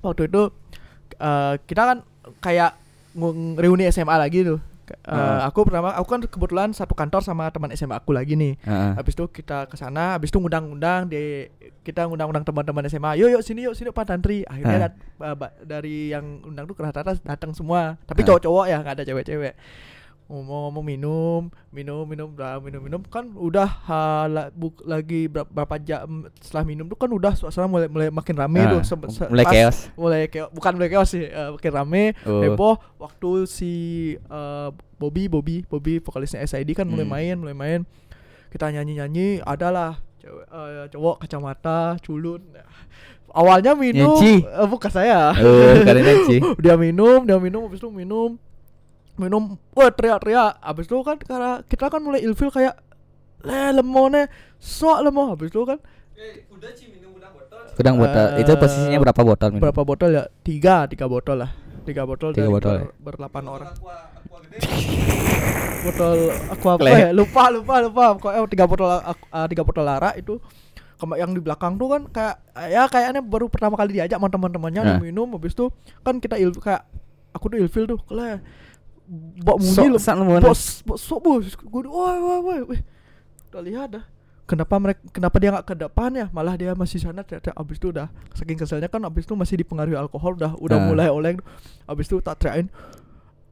waktu 0.00 0.26
itu 0.26 0.50
eh, 1.14 1.54
kita 1.64 1.82
kan 1.84 1.98
kayak 2.38 2.74
reuni 3.56 3.86
SMA 3.86 4.14
lagi 4.14 4.42
tuh. 4.42 4.58
Eh, 4.90 5.12
Heeh. 5.12 5.40
aku 5.44 5.64
pertama 5.64 5.92
aku 5.92 6.08
kan 6.08 6.20
kebetulan 6.20 6.68
satu 6.70 6.92
kantor 6.92 7.20
sama 7.20 7.48
teman 7.48 7.68
SMA 7.72 7.94
aku 7.94 8.12
lagi 8.12 8.32
nih. 8.32 8.56
Heeh. 8.60 8.92
Habis 8.96 9.12
itu 9.12 9.24
kita 9.28 9.66
ke 9.66 9.74
sana, 9.74 10.14
habis 10.14 10.28
itu 10.28 10.38
ngundang-undang 10.38 11.06
di 11.06 11.46
kita 11.82 12.04
ngundang-undang 12.04 12.44
teman-teman 12.44 12.84
SMA. 12.86 13.16
Yuk 13.16 13.28
yuk 13.32 13.42
sini 13.42 13.64
yuk 13.64 13.74
sini 13.74 13.88
Pak 13.88 14.04
Tantri. 14.04 14.44
Akhirnya 14.44 14.92
Ah. 15.18 15.34
dat- 15.34 15.56
dari 15.60 16.10
yang 16.10 16.40
undang 16.42 16.64
tuh 16.64 16.78
rata-rata 16.78 17.18
datang 17.18 17.50
semua. 17.52 17.98
Tapi 18.04 18.22
cowok-cowok 18.22 18.64
ya, 18.66 18.76
nggak 18.80 18.94
ada 18.96 19.04
cewek-cewek. 19.04 19.54
Ngomong-ngomong 20.28 20.84
minum, 20.84 21.42
minum, 21.68 22.04
minum, 22.04 22.28
udah 22.30 22.60
minum, 22.60 22.80
minum 22.80 23.00
kan 23.02 23.32
udah 23.32 23.64
ha, 23.64 24.00
la- 24.24 24.52
buk- 24.52 24.84
lagi 24.84 25.24
berapa, 25.24 25.80
jam 25.80 26.28
setelah 26.36 26.64
minum 26.64 26.84
tuh 26.84 26.94
kan 26.94 27.08
udah 27.08 27.32
suasana 27.32 27.64
mulai 27.64 27.88
mulai 27.88 28.08
makin 28.08 28.36
rame 28.36 28.60
Ah, 28.60 28.76
tuh. 28.76 28.82
Se- 28.84 29.08
se- 29.10 29.24
mulai 29.26 29.42
pas- 29.42 29.54
chaos. 29.56 29.78
mulai 29.94 30.20
chaos 30.26 30.52
bukan 30.52 30.72
mulai 30.74 30.88
chaos 30.90 31.08
sih 31.08 31.24
eh, 31.24 31.48
makin 31.50 31.72
rame 31.72 32.04
Oh. 32.22 32.44
heboh 32.44 32.76
waktu 32.98 33.30
si 33.44 33.72
eh, 34.14 34.68
Bobby 34.94 35.26
Bobby 35.26 35.64
Bobby 35.64 35.96
vokalisnya 35.96 36.44
SID 36.44 36.76
kan 36.76 36.84
mulai 36.84 37.02
Hmm. 37.02 37.14
main 37.14 37.36
mulai 37.38 37.56
main 37.56 37.80
kita 38.48 38.68
nyanyi 38.68 39.00
nyanyi 39.00 39.28
adalah 39.40 39.96
cewek 40.18 40.44
eh, 40.44 40.86
cowok 40.90 41.16
kacamata 41.18 41.96
culun 41.98 42.44
awalnya 43.30 43.72
minum 43.72 44.20
eh, 44.20 44.44
bukan 44.66 44.90
saya 44.90 45.32
nanti. 45.32 46.36
dia 46.62 46.76
minum 46.76 47.24
dia 47.24 47.36
minum 47.36 47.64
habis 47.64 47.78
itu 47.78 47.88
minum 47.88 48.36
minum 49.18 49.42
wah 49.74 49.90
teriak-teriak. 49.90 50.62
Habis 50.62 50.86
itu 50.86 50.96
kan 51.02 51.16
karena 51.18 51.50
kita 51.62 51.86
kan 51.86 52.00
mulai 52.00 52.22
ilfil 52.22 52.48
kayak 52.48 52.78
le 53.38 53.70
lemonnya 53.72 54.26
sok 54.56 54.98
lemon 55.02 55.30
habis 55.30 55.50
itu 55.50 55.62
kan 55.62 55.78
Udang 57.78 57.94
botol. 57.94 58.26
Eh, 58.34 58.42
Itu 58.42 58.58
posisinya 58.58 58.98
berapa 58.98 59.22
botol 59.22 59.48
minum? 59.52 59.62
berapa 59.62 59.82
botol 59.82 60.10
ya? 60.10 60.24
Tiga 60.42 60.90
tiga 60.90 61.06
botol 61.06 61.46
lah. 61.46 61.54
Tiga 61.86 62.02
botol 62.02 62.34
Tiga 62.34 62.42
dari 62.42 62.52
botol 62.52 62.74
ber, 62.74 62.90
berdelapan 62.98 63.44
orang. 63.46 63.70
botol 65.84 66.16
aqua 66.50 66.70
apa 66.74 66.84
ya? 66.84 67.08
Lupa 67.14 67.42
lupa 67.48 67.74
lupa. 67.78 68.04
Pokoknya 68.18 68.40
tiga 68.50 68.64
botol 68.66 68.88
ah, 68.90 69.46
tiga 69.46 69.62
botol 69.62 69.84
lara 69.86 70.10
itu. 70.14 70.42
Yang 71.14 71.38
di 71.38 71.40
belakang 71.40 71.78
tuh 71.78 71.86
kan 71.88 72.02
kayak 72.10 72.34
ya 72.66 72.82
kayaknya 72.90 73.22
baru 73.22 73.46
pertama 73.46 73.78
kali 73.78 73.94
diajak 73.94 74.18
sama 74.18 74.26
teman-temannya 74.26 74.82
Nah. 74.82 74.98
minum 74.98 75.30
habis 75.30 75.54
itu 75.54 75.70
kan 76.02 76.18
kita 76.18 76.34
il 76.34 76.50
kayak 76.50 76.82
aku 77.30 77.46
tuh 77.46 77.58
ilfil 77.62 77.86
tuh 77.86 77.98
kle 78.02 78.42
bok 79.38 79.58
Sok- 79.58 79.88
lem- 79.88 79.98
sak 79.98 80.14
lemon. 80.14 80.40
bos 80.40 80.84
bos 80.84 81.00
sok 81.00 81.20
bos. 81.20 81.44
Gue 81.54 81.82
woi 81.84 82.16
woi 82.18 82.60
woi. 82.62 82.78
Udah 83.48 83.62
lihat 83.62 83.88
dah. 83.90 84.04
Kenapa 84.44 84.76
mereka 84.76 85.00
kenapa 85.10 85.36
dia 85.36 85.50
nggak 85.50 85.66
ke 85.66 85.74
depan 85.76 86.10
ya? 86.10 86.26
Malah 86.28 86.54
dia 86.54 86.72
masih 86.72 86.96
sana 86.98 87.20
teriak 87.20 87.52
abis 87.52 87.76
itu 87.76 87.88
udah 87.88 88.08
saking 88.32 88.56
keselnya 88.56 88.88
kan 88.88 89.00
abis 89.02 89.24
itu 89.24 89.32
masih 89.32 89.56
dipengaruhi 89.56 89.92
alkohol 89.94 90.32
udah 90.34 90.56
udah 90.56 90.78
Ah. 90.78 90.84
mulai 90.84 91.08
oleng. 91.08 91.36
Abis 91.84 92.06
itu 92.06 92.16
tak 92.18 92.36
teriakin 92.38 92.68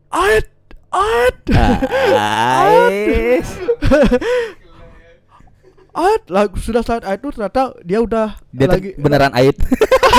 ait 0.09 0.49
ait. 0.89 1.37
Ah, 1.53 2.81
Ais. 2.81 3.49
ah 5.95 6.17
lagu 6.29 6.57
sudah 6.57 6.81
saat 6.81 7.01
itu 7.03 7.29
ternyata 7.31 7.73
dia 7.81 8.01
udah 8.01 8.37
Dia 8.51 8.69
lagi 8.69 8.93
beneran 8.95 9.33
ait. 9.33 9.57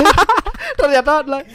ternyata 0.79 1.21
lagi 1.23 1.49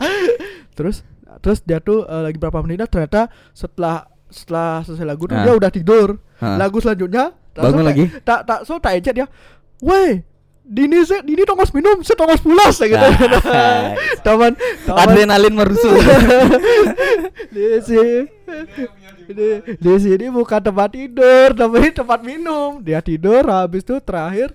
terus 0.76 1.02
terus 1.40 1.58
dia 1.62 1.78
tuh 1.78 2.04
eh, 2.04 2.22
lagi 2.26 2.36
berapa 2.36 2.60
menit 2.60 2.84
dah, 2.84 2.88
ternyata 2.88 3.20
setelah 3.52 4.06
setelah 4.26 4.82
selesai 4.82 5.06
lagu 5.06 5.24
tuh 5.24 5.36
Ah. 5.36 5.44
dia 5.44 5.54
udah 5.54 5.70
tidur 5.70 6.08
Ah. 6.38 6.56
lagu 6.58 6.78
selanjutnya 6.78 7.32
Bangun 7.56 7.82
so 7.82 7.88
lagi? 7.88 8.04
tak 8.20 8.40
tak 8.44 8.58
so 8.64 8.72
tak 8.76 9.00
ejek 9.00 9.14
dia 9.14 9.26
weh 9.80 10.20
Dini 10.66 10.98
se, 11.06 11.22
Dini 11.22 11.46
tongos 11.46 11.70
minum, 11.70 12.02
saya 12.02 12.18
tongos 12.18 12.42
pulas 12.42 12.74
kayak 12.74 12.90
gitu. 12.90 13.06
Ah. 13.46 13.94
Taman, 14.26 14.58
taman. 14.82 14.98
Adrenalin 14.98 15.54
merusuh. 15.54 15.94
di 17.54 17.78
sini 17.86 18.26
di, 19.78 19.92
sini 20.02 20.26
bukan 20.26 20.58
tempat 20.58 20.90
tidur 20.90 21.54
tapi 21.54 21.94
tempat 21.94 22.18
minum 22.22 22.82
dia 22.82 22.98
tidur 22.98 23.46
habis 23.46 23.82
itu 23.82 23.98
terakhir 24.02 24.50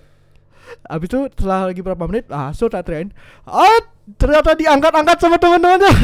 habis 0.84 1.08
itu 1.08 1.20
setelah 1.32 1.72
lagi 1.72 1.80
berapa 1.80 2.04
menit 2.04 2.28
langsung 2.28 2.68
tak 2.68 2.84
terain 2.84 3.08
ah 3.44 3.80
ternyata 4.12 4.50
diangkat-angkat 4.52 5.16
sama 5.16 5.36
teman-temannya 5.38 5.88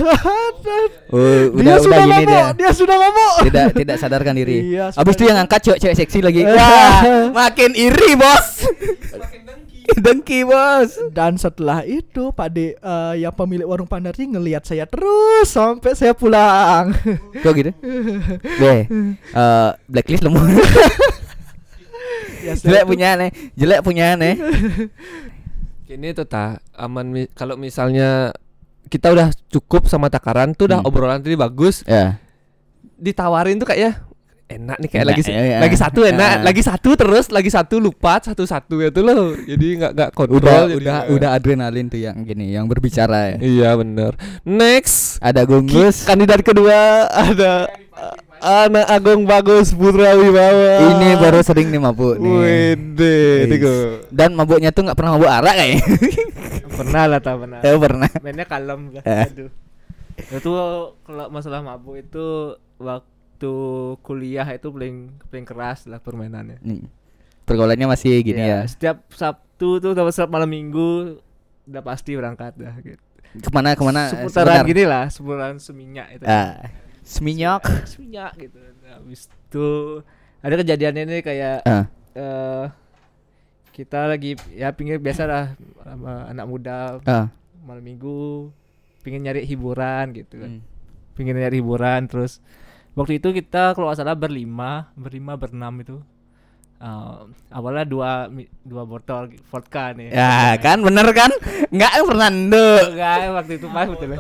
Oh, 1.11 1.50
dia 1.56 1.74
udah 1.74 1.76
sudah 1.80 1.98
udah 1.98 2.06
mabuk 2.06 2.28
dia. 2.28 2.44
dia 2.54 2.70
sudah 2.70 2.96
mabuk 2.96 3.32
Tidak 3.44 3.66
tidak 3.74 3.96
sadarkan 3.96 4.34
diri. 4.34 4.76
Iya, 4.76 4.92
Abis 4.92 5.14
itu 5.16 5.24
yang 5.24 5.38
angkat 5.40 5.61
cewek-cewek 5.64 5.96
seksi 5.96 6.18
lagi. 6.20 6.40
Eh. 6.42 6.52
Wah, 6.52 7.00
makin 7.32 7.72
iri, 7.72 8.12
Bos. 8.14 8.68
dengki, 10.04 10.44
Bos. 10.44 11.00
dan 11.11 11.34
setelah 11.34 11.80
itu 11.82 12.28
Pak 12.30 12.48
De 12.52 12.76
eh, 12.76 13.14
yang 13.18 13.32
pemilik 13.32 13.64
warung 13.64 13.88
Pandarti 13.88 14.28
ngelihat 14.28 14.62
saya 14.62 14.84
terus 14.84 15.48
sampai 15.48 15.96
saya 15.96 16.12
pulang 16.12 16.92
Kok 17.42 17.52
gitu? 17.56 17.72
Deh. 18.61 18.80
eh, 18.84 19.70
blacklist 19.88 20.22
lemu. 20.22 20.38
ya, 22.44 22.52
jelek 22.54 22.84
punya 22.84 23.16
aneh. 23.16 23.30
Jelek 23.54 23.80
punya 23.80 24.12
aneh. 24.12 24.37
Ini 25.88 26.12
tuh 26.12 26.24
tak 26.24 26.61
aman 26.74 27.07
mi- 27.07 27.31
kalau 27.33 27.57
misalnya 27.57 28.37
kita 28.87 29.09
udah 29.09 29.33
cukup 29.48 29.85
sama 29.85 30.09
takaran 30.09 30.53
tuh 30.53 30.64
udah 30.66 30.81
Hmm. 30.81 30.88
obrolan 30.88 31.16
tadi 31.18 31.33
bagus 31.35 31.81
Ya. 31.83 32.20
ditawarin 32.94 33.57
tuh 33.57 33.64
kayaknya 33.66 34.05
enak 34.48 34.77
nih 34.79 34.88
kayak 34.88 35.03
Enak, 35.03 35.12
lagi 35.14 35.22
ya, 35.27 35.42
ya. 35.46 35.59
lagi 35.61 35.77
satu 35.77 36.01
enak 36.03 36.31
Ah. 36.31 36.42
lagi 36.42 36.62
satu 36.62 36.90
terus 36.94 37.29
lagi 37.29 37.48
satu 37.48 37.77
lupa 37.79 38.16
satu 38.18 38.44
satu 38.44 38.81
gitu 38.81 39.01
loh 39.01 39.37
jadi 39.38 39.66
nggak 39.79 39.92
nggak 39.92 40.11
kontrol 40.11 40.40
Udah 40.40 40.61
jadi 40.66 40.77
udah 40.79 40.96
nggak- 40.98 41.14
udah 41.14 41.29
adrenalin 41.31 41.87
tuh 41.87 42.01
yang 42.01 42.16
gini, 42.22 42.46
yang 42.51 42.64
berbicara 42.64 43.33
ya. 43.33 43.37
iya 43.38 43.70
bener 43.74 44.16
next 44.42 45.20
Ada 45.20 45.44
Gunggus. 45.44 46.05
kandidat 46.05 46.40
kedua 46.40 47.09
ada 47.09 47.68
anak 48.40 48.87
Agung 48.87 49.22
Bagus 49.22 49.70
Putra 49.70 50.12
Wibawa 50.12 50.92
Ini 50.92 51.16
baru 51.16 51.40
sering 51.40 51.68
nih 51.68 51.79
mabuk 51.79 52.16
nih. 52.16 52.31
Wede. 52.31 53.18
Tigo. 53.48 53.74
Dan 54.09 54.33
mabuknya 54.33 54.68
tuh 54.68 54.83
nggak 54.83 54.94
pernah 54.94 55.12
mabuk 55.12 55.29
arak 55.29 55.55
kayaknya. 55.55 55.83
pernah 56.79 57.03
lah 57.07 57.18
tak 57.18 57.37
pernah 57.37 57.59
Eh 57.61 57.74
pernah. 57.77 58.11
mainnya 58.18 58.44
kalem 58.44 58.81
lah 58.90 59.03
Eh. 59.03 59.27
aduh 59.27 59.51
itu 60.18 60.51
kalau 61.01 61.27
masalah 61.29 61.59
mabuk 61.61 61.94
itu 61.96 62.27
waktu 62.77 63.53
kuliah 64.01 64.46
itu 64.46 64.68
paling 64.68 64.96
paling 65.24 65.44
keras 65.44 65.85
lah 65.85 65.98
permainannya 65.98 66.59
Nih. 66.61 66.87
Pergaulannya 67.42 67.87
masih 67.88 68.20
gini 68.20 68.38
ya. 68.40 68.62
setiap 68.64 69.09
sabtu 69.11 69.79
tuh 69.79 69.92
sama 69.92 70.09
setiap 70.09 70.29
malam 70.29 70.46
minggu 70.46 71.18
udah 71.64 71.83
pasti 71.83 72.12
berangkat 72.12 72.55
dah 72.55 72.74
gitu 72.79 73.03
Ke 73.38 73.51
mana 73.51 73.72
ke 73.72 73.83
mana? 73.83 74.09
seputaran 74.09 74.31
sebentar. 74.57 74.66
gini 74.66 74.85
lah 74.85 75.05
seputaran 75.07 75.57
seminyak 75.57 76.07
itu 76.12 76.24
Ah, 76.24 76.62
Seminyok. 77.09 77.62
seminyak 77.88 78.37
gitu 78.38 78.61
Nah, 78.79 79.01
habis 79.01 79.21
itu 79.25 79.68
ada 80.38 80.55
kejadiannya 80.55 81.03
ini 81.05 81.16
kayak 81.21 81.64
Ah. 81.64 81.85
eh 82.12 82.64
kita 83.73 84.05
lagi 84.07 84.35
ya 84.51 84.68
pinggir 84.71 84.99
biasa 84.99 85.23
lah 85.25 85.44
sama 85.81 86.29
anak 86.29 86.44
muda 86.44 87.01
Ah. 87.03 87.27
malam 87.59 87.81
minggu 87.81 88.51
pingin 89.01 89.23
nyari 89.23 89.42
hiburan 89.42 90.12
gitu 90.12 90.37
kan 90.37 90.51
Hmm. 90.51 90.62
pingin 91.14 91.33
nyari 91.35 91.59
hiburan 91.59 92.05
terus 92.05 92.44
waktu 92.92 93.16
itu 93.16 93.33
kita 93.33 93.73
kalau 93.73 93.88
nggak 93.88 93.99
salah 93.99 94.12
berlima 94.14 94.92
berlima 94.94 95.33
berenam 95.35 95.75
itu 95.79 95.99
Eh, 96.79 97.21
awalnya 97.51 97.83
dua 97.83 98.31
dua 98.62 98.87
botol 98.87 99.35
vodka 99.44 99.90
nih 99.90 100.14
Ya 100.14 100.55
kan 100.57 100.79
bener 100.79 101.11
kan? 101.11 101.27
Enggak 101.68 101.90
Fernando. 102.01 102.66
enggak 102.87 103.35
waktu 103.35 103.53
itu 103.59 103.66
pas 103.66 103.83
betul 103.85 104.14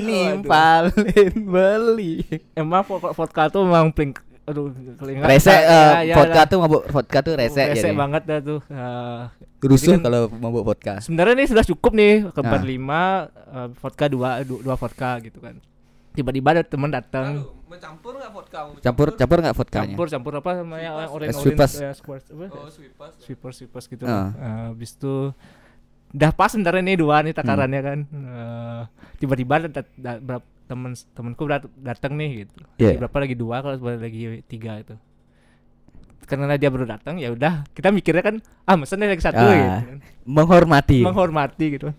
Nimpalin 0.00 1.32
beli. 1.44 2.12
emang 2.52 2.82
vo- 2.82 3.12
vodka 3.12 3.48
tuh 3.48 3.62
emang 3.62 3.90
paling 3.90 4.12
aduh 4.42 4.66
paling 4.96 5.16
Rese 5.22 5.46
ya, 5.46 5.60
eh, 5.60 6.10
ya 6.10 6.14
vodka 6.16 6.34
lah. 6.36 6.46
tuh 6.46 6.58
mabuk 6.58 6.82
vodka 6.86 7.18
tuh 7.20 7.34
rese 7.34 7.60
Rese 7.60 7.86
jadi. 7.86 7.94
banget 7.94 8.22
dah 8.24 8.40
tuh 8.40 8.60
Eh, 8.66 9.22
Rusuh 9.60 9.94
kan- 9.94 10.02
kalau 10.02 10.20
mabuk 10.32 10.64
vodka. 10.64 10.98
sebenarnya 10.98 11.34
ini 11.36 11.46
sudah 11.46 11.62
cukup 11.62 11.92
nih 11.92 12.26
ke 12.26 12.40
Ah. 12.40 12.48
berlima 12.48 13.02
eh, 13.30 13.68
vodka 13.76 14.04
dua, 14.06 14.42
du- 14.42 14.58
dua 14.58 14.74
vodka 14.74 15.20
gitu 15.20 15.38
kan 15.38 15.54
tiba-tiba 16.10 16.48
ada 16.52 16.62
teman 16.64 16.90
datang 16.90 17.46
mencampur 17.64 18.18
nggak 18.18 18.32
vodka 18.32 18.58
Campur 18.82 19.06
campur 19.14 19.36
enggak 19.38 19.54
vodkanya? 19.54 19.86
campur 19.88 20.06
campur 20.08 20.32
apa 20.34 20.50
namanya 20.56 20.90
Sweepers. 20.90 21.10
orange 21.12 21.36
Sweepers. 21.36 21.72
orange 21.72 21.86
eh, 21.86 21.94
squares 21.94 22.24
apa 22.26 22.44
oh 22.48 22.66
sweepers 22.68 23.12
sweepers 23.20 23.54
sweepers 23.54 23.84
gitu. 23.86 24.04
Eh, 24.04 24.26
habis 24.66 24.90
itu 24.90 25.30
udah 26.10 26.30
pas 26.30 26.48
sebenarnya 26.48 26.82
nih 26.84 26.96
dua 26.96 27.16
nih 27.20 27.32
takarannya 27.32 27.80
kan 27.80 27.98
Eh, 28.04 28.82
tiba-tiba 29.16 29.54
berapa 30.18 30.42
temen 30.64 30.94
temenku 31.10 31.44
dat- 31.44 31.66
datang 31.76 32.14
nih 32.14 32.44
gitu. 32.44 32.54
Lagi 32.78 32.96
berapa 32.96 33.16
lagi 33.18 33.34
dua 33.34 33.56
kalau 33.58 33.74
sebenarnya 33.74 34.02
lagi 34.02 34.20
tiga 34.44 34.72
itu 34.78 34.94
karena 36.22 36.54
dia 36.54 36.70
baru 36.70 36.86
datang 36.86 37.18
ya 37.18 37.26
udah 37.28 37.66
kita 37.70 37.90
mikirnya 37.90 38.22
kan 38.22 38.38
ah 38.62 38.78
mesen 38.78 39.02
lagi 39.02 39.18
satu 39.18 39.34
Ah. 39.36 39.50
gitu 39.50 39.66
kan. 39.66 39.98
Menghormati. 40.22 40.98
menghormati 41.02 41.66
gitu 41.72 41.90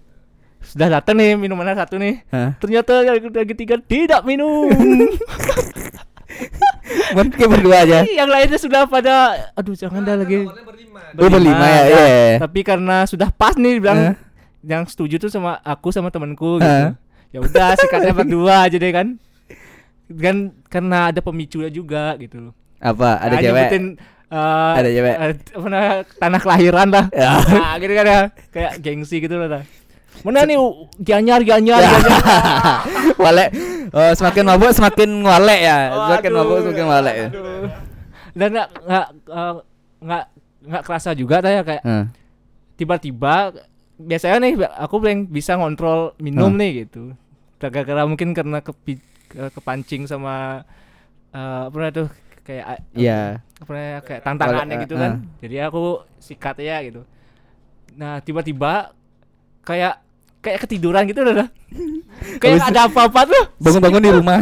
sudah 0.61 0.87
datang 0.89 1.17
nih 1.17 1.35
minumannya 1.35 1.75
satu 1.75 1.97
nih 1.97 2.23
Hah? 2.29 2.55
ternyata 2.55 3.03
lagi 3.03 3.53
tiga 3.53 3.75
tidak 3.77 4.23
minum 4.23 4.71
Mungkin 7.17 7.45
berdua 7.47 7.77
aja. 7.81 8.03
yang 8.03 8.27
lainnya 8.27 8.55
sudah 8.55 8.85
pada 8.85 9.13
aduh 9.53 9.73
jangan 9.73 10.01
dah 10.01 10.15
lagi 10.15 10.47
Oh, 11.13 11.27
berlima 11.27 11.59
ya, 11.59 11.81
dah. 11.83 11.83
iya. 11.83 12.37
Tapi 12.39 12.59
karena 12.61 13.03
sudah 13.03 13.27
pas 13.29 13.51
nih 13.53 13.77
bilang 13.77 14.15
yang 14.61 14.85
setuju 14.85 15.17
tuh 15.17 15.27
sama 15.27 15.59
aku 15.59 15.89
sama 15.89 16.07
temanku 16.07 16.55
gitu. 16.57 16.95
Ya 17.29 17.39
udah 17.39 17.75
sikatnya 17.75 18.13
berdua 18.13 18.65
aja 18.65 18.75
deh 18.75 18.91
kan. 18.91 19.19
Kan 20.09 20.37
karena 20.65 21.07
ada 21.07 21.19
pemicunya 21.19 21.67
juga 21.67 22.15
gitu. 22.15 22.51
Apa? 22.77 23.19
Ada 23.19 23.27
Nah, 23.29 23.41
cewek? 23.41 23.59
nyebutin, 23.61 23.83
eh, 24.29 24.73
Ada 24.73 24.89
cewek? 24.89 25.13
eh, 25.13 25.31
namanya, 25.61 25.91
tanah 26.15 26.39
kelahiran 26.39 26.87
lah. 26.89 27.05
Ya. 27.11 27.31
Nah, 27.39 27.73
gitu 27.77 27.93
kan 27.93 28.05
ya. 28.05 28.21
Kayak 28.49 28.71
gengsi 28.79 29.15
gitu 29.17 29.35
lah. 29.35 29.63
Mana 30.21 30.43
nih 30.43 30.57
gianyar 30.97 31.41
gianyar 31.41 31.79
Ya. 31.79 31.89
gianyar. 31.89 32.21
Wale 33.23 33.45
oh, 33.89 34.11
semakin 34.13 34.43
mabuk 34.45 34.71
semakin 34.71 35.09
ngolek 35.19 35.59
ya. 35.61 35.77
Semakin 36.07 36.31
mabuk 36.31 36.57
semakin 36.61 36.85
ngolek 36.85 37.15
ya. 37.15 37.27
aduh. 37.27 37.69
Dan 38.31 38.47
nggak 38.51 38.69
nggak 38.81 39.05
eh, 39.27 39.53
nggak 40.01 40.23
nggak 40.61 40.83
kerasa 40.83 41.09
juga 41.11 41.35
dah 41.39 41.51
ya 41.51 41.61
kayak 41.61 41.83
Heeh. 41.83 42.05
tiba-tiba 42.75 43.35
biasanya 43.97 44.37
nih 44.39 44.53
aku 44.71 44.95
paling 44.97 45.25
bisa 45.25 45.53
ngontrol 45.53 46.13
minum 46.17 46.49
Hmm. 46.49 46.57
nih 46.57 46.85
gitu 46.85 47.13
gara-gara 47.57 48.01
mungkin 48.03 48.33
karena 48.33 48.57
kepi, 48.57 48.97
ke- 49.27 49.51
kepancing 49.51 50.05
sama 50.05 50.65
eh, 51.29 51.61
apa 51.65 51.75
namanya 51.75 51.93
tuh 51.95 52.07
kayak 52.41 52.65
a- 52.67 52.83
Iya. 52.93 53.21
apa 53.57 53.69
namanya 53.69 53.99
kayak 54.01 54.21
tantangannya 54.21 54.73
Kalau, 54.73 54.83
gitu 54.85 54.95
eh, 54.95 54.99
kan 54.99 55.11
eh. 55.11 55.21
jadi 55.39 55.55
aku 55.67 55.81
sikat 56.17 56.57
ya 56.57 56.77
gitu 56.81 57.01
nah 57.93 58.17
tiba-tiba 58.17 58.95
kayak 59.61 60.01
kayak 60.39 60.59
ketiduran 60.59 61.05
gitu 61.05 61.21
udah 61.21 61.35
dah. 61.37 61.49
kayak 62.41 62.65
ada 62.65 62.85
apa-apa 62.85 63.25
tuh 63.25 63.43
Bangun-bangun 63.57 64.01
di 64.01 64.11
rumah. 64.11 64.39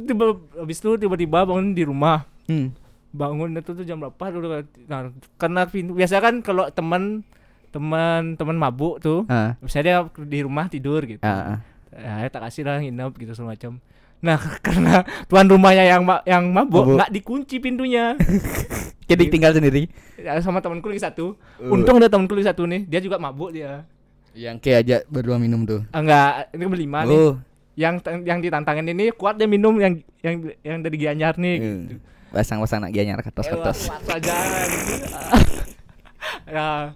tiba 0.00 0.26
habis 0.54 0.78
itu 0.78 0.96
tiba-tiba 0.96 1.42
bangun 1.42 1.70
di 1.70 1.82
rumah 1.82 2.24
Hmm. 2.44 2.72
bangun 3.10 3.52
itu 3.52 3.70
tuh 3.70 3.82
jam 3.82 3.98
berapa 3.98 4.24
dulu 4.26 4.48
nah, 4.86 5.10
karena 5.34 5.62
pintu 5.64 5.92
biasa 5.92 6.16
kan 6.18 6.40
kalau 6.40 6.64
teman 6.70 7.20
teman 7.68 8.32
teman 8.34 8.56
mabuk 8.56 8.96
tuh 8.98 9.26
Ah, 9.26 9.60
misalnya 9.60 10.08
dia 10.08 10.24
di 10.24 10.40
rumah 10.40 10.64
tidur 10.66 11.04
gitu 11.04 11.20
ah, 11.20 11.60
ah. 11.92 12.24
ya 12.24 12.24
tak 12.26 12.40
kasih 12.42 12.64
lah 12.64 12.80
nginep 12.80 13.12
gitu 13.18 13.32
semacam 13.34 13.76
nah 14.18 14.40
karena 14.64 14.94
tuan 15.24 15.44
rumahnya 15.44 15.84
yang 15.86 16.02
ma- 16.02 16.24
yang 16.24 16.48
mabuk 16.48 16.80
Mabuk. 16.82 16.96
nggak 16.96 17.10
dikunci 17.12 17.56
pintunya 17.58 18.16
Jadi 19.08 19.24
tinggal 19.28 19.52
sendiri. 19.52 19.88
Ya, 20.16 20.36
sama 20.38 20.60
temanku 20.60 20.84
lagi 20.86 21.00
satu 21.00 21.32
Uh. 21.56 21.68
untung 21.70 21.96
ada 21.96 22.08
temanku 22.08 22.32
lagi 22.32 22.44
satu 22.46 22.64
nih 22.64 22.84
dia 22.84 23.00
juga 23.00 23.16
mabuk 23.16 23.50
dia 23.50 23.84
Yang 24.38 24.56
kayak 24.62 24.78
aja 24.80 24.96
berdua 25.04 25.34
minum 25.36 25.62
tuh. 25.64 25.82
ah, 25.90 25.98
enggak 25.98 26.30
ini 26.52 26.64
berlima 26.64 27.02
nih 27.02 27.18
Oh, 27.18 27.34
yang 27.74 27.94
yang 28.22 28.38
ditantangin 28.38 28.86
ini 28.86 29.10
kuat 29.10 29.34
dia 29.34 29.46
minum 29.46 29.74
yang 29.76 29.98
yang 30.20 30.34
yang 30.60 30.78
dari 30.78 30.94
Gianyar 30.94 31.34
nih 31.36 31.56
eh, 31.56 31.78
gitu. 31.88 31.98
pasang-pasang 32.30 32.78
nak 32.80 32.92
gianyar 32.92 33.18
kertas-kertas. 33.18 33.90
Gitu. 33.90 35.06
ya 36.48 36.94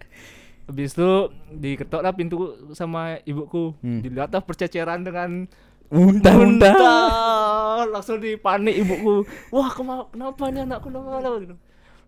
habis 0.63 0.91
itu 0.91 1.11
diketok 1.51 2.01
lah 2.01 2.13
pintu 2.13 2.37
sama 2.73 3.19
ibuku 3.23 3.75
Hmm. 3.79 4.01
dilihat 4.01 4.31
lah 4.31 4.41
perceceran 4.41 5.03
dengan 5.03 5.51
Muntah 5.89 6.33
muntah. 6.33 6.73
muntah 6.73 7.85
langsung 7.87 8.17
dipanik 8.17 8.73
ibuku 8.77 9.23
wah 9.49 9.69
kenapa 9.69 10.15
nih 10.49 10.63
anakku 10.63 10.89
kenapa?" 10.89 11.37
gitu 11.39 11.55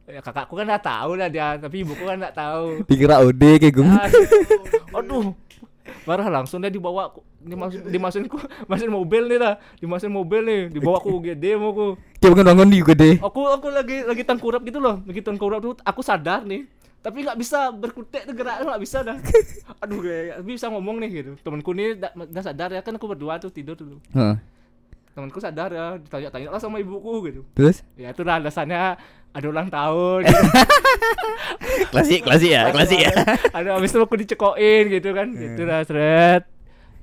ya 0.05 0.21
kakakku 0.21 0.53
kan 0.53 0.69
nggak 0.69 0.85
tahu 0.85 1.11
lah 1.17 1.29
dia 1.33 1.57
tapi 1.57 1.81
ibuku 1.81 2.05
kan 2.05 2.17
nggak 2.21 2.37
tahu. 2.37 2.85
Dikira 2.85 3.25
OD 3.25 3.43
kayak 3.61 3.73
gue. 3.73 3.85
aduh, 3.85 4.25
aduh. 5.01 5.27
Marah 6.05 6.29
langsung 6.29 6.61
dia 6.61 6.73
dibawa 6.73 7.13
aku 7.13 7.21
dimasuk 7.45 7.93
dimasukin 7.93 8.29
ku 8.29 8.41
masukin 8.69 8.93
mobil 8.93 9.29
nih 9.29 9.39
lah. 9.41 9.55
Dimasukin 9.81 10.13
mobil 10.13 10.41
nih 10.45 10.61
dibawa 10.73 11.01
aku 11.01 11.21
UGD 11.21 11.45
mau 11.61 11.73
aku. 11.73 11.87
Dia 12.21 12.29
bangun 12.33 12.45
bangun 12.45 12.69
di 12.73 12.81
gede. 12.81 13.11
aku 13.21 13.41
aku 13.49 13.69
lagi 13.69 14.01
lagi 14.05 14.25
tengkurap 14.25 14.65
gitu 14.65 14.81
loh 14.81 15.05
lagi 15.05 15.21
tengkurap 15.21 15.61
tuh 15.61 15.77
aku 15.85 16.01
sadar 16.01 16.45
nih. 16.45 16.69
Tapi 17.05 17.21
nggak 17.21 17.37
bisa 17.37 17.69
berkutik 17.69 18.25
tuh 18.25 18.33
gerak 18.33 18.65
nggak 18.65 18.81
bisa 18.81 19.05
dah. 19.05 19.17
Aduh 19.85 20.01
kayak 20.01 20.41
bisa 20.45 20.73
ngomong 20.73 21.01
nih 21.05 21.11
gitu. 21.21 21.31
Temanku 21.45 21.77
nih 21.77 22.01
udah 22.01 22.43
sadar 22.45 22.73
ya 22.73 22.81
kan 22.81 22.97
aku 22.97 23.05
berdua 23.09 23.37
tuh 23.37 23.53
tidur 23.53 23.77
dulu 23.77 24.01
Heeh. 24.17 24.37
temanku 25.15 25.39
sadar 25.39 25.71
ya 25.71 25.95
ditanya-tanya 26.01 26.49
lah 26.51 26.61
sama 26.61 26.81
ibuku 26.83 27.29
gitu. 27.31 27.41
Terus? 27.55 27.87
Ya 27.95 28.11
itu 28.11 28.27
lah 28.27 28.41
alasannya 28.43 28.99
ada 29.35 29.47
ulang 29.47 29.67
tahun 29.67 30.19
gitu. 30.25 30.43
klasik 31.93 32.21
klasik 32.23 32.51
ya 32.51 32.71
klasik 32.71 32.99
ya. 33.01 33.11
ada 33.51 33.75
habis 33.75 33.91
itu 33.91 33.99
aku 33.99 34.15
dicekokin 34.17 34.91
gitu 34.91 35.11
kan 35.11 35.27
gitu 35.29 35.63
lah 35.63 35.83
seret 35.83 36.47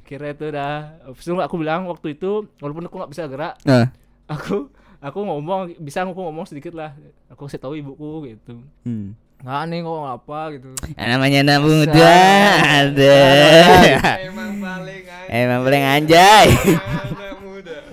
kira 0.03 0.31
itu 0.31 0.47
dah 0.47 0.95
habis 1.03 1.23
itu 1.23 1.31
aku 1.33 1.55
bilang 1.55 1.85
waktu 1.85 2.13
itu 2.13 2.47
walaupun 2.57 2.83
aku 2.83 2.95
nggak 2.97 3.11
bisa 3.11 3.23
gerak 3.25 3.55
Nah. 3.63 3.91
aku 4.25 4.67
aku 4.97 5.19
ngomong 5.19 5.75
bisa 5.77 6.03
aku 6.03 6.15
ngomong 6.17 6.43
sedikit 6.45 6.71
lah 6.71 6.95
aku 7.27 7.45
kasih 7.45 7.59
tahu 7.59 7.73
ibuku 7.73 8.29
gitu 8.29 8.59
Hmm. 8.83 9.15
nggak 9.39 9.61
nih 9.67 9.79
ngomong 9.81 10.07
apa 10.09 10.39
gitu 10.53 10.71
Ya, 10.93 11.03
namanya 11.09 11.39
anak 11.41 11.59
muda 11.61 12.15
ada. 12.61 13.17
Emang 14.21 14.51
paling 14.57 15.01
Emang 15.27 15.59
paling 15.63 15.81
anjay. 15.81 16.47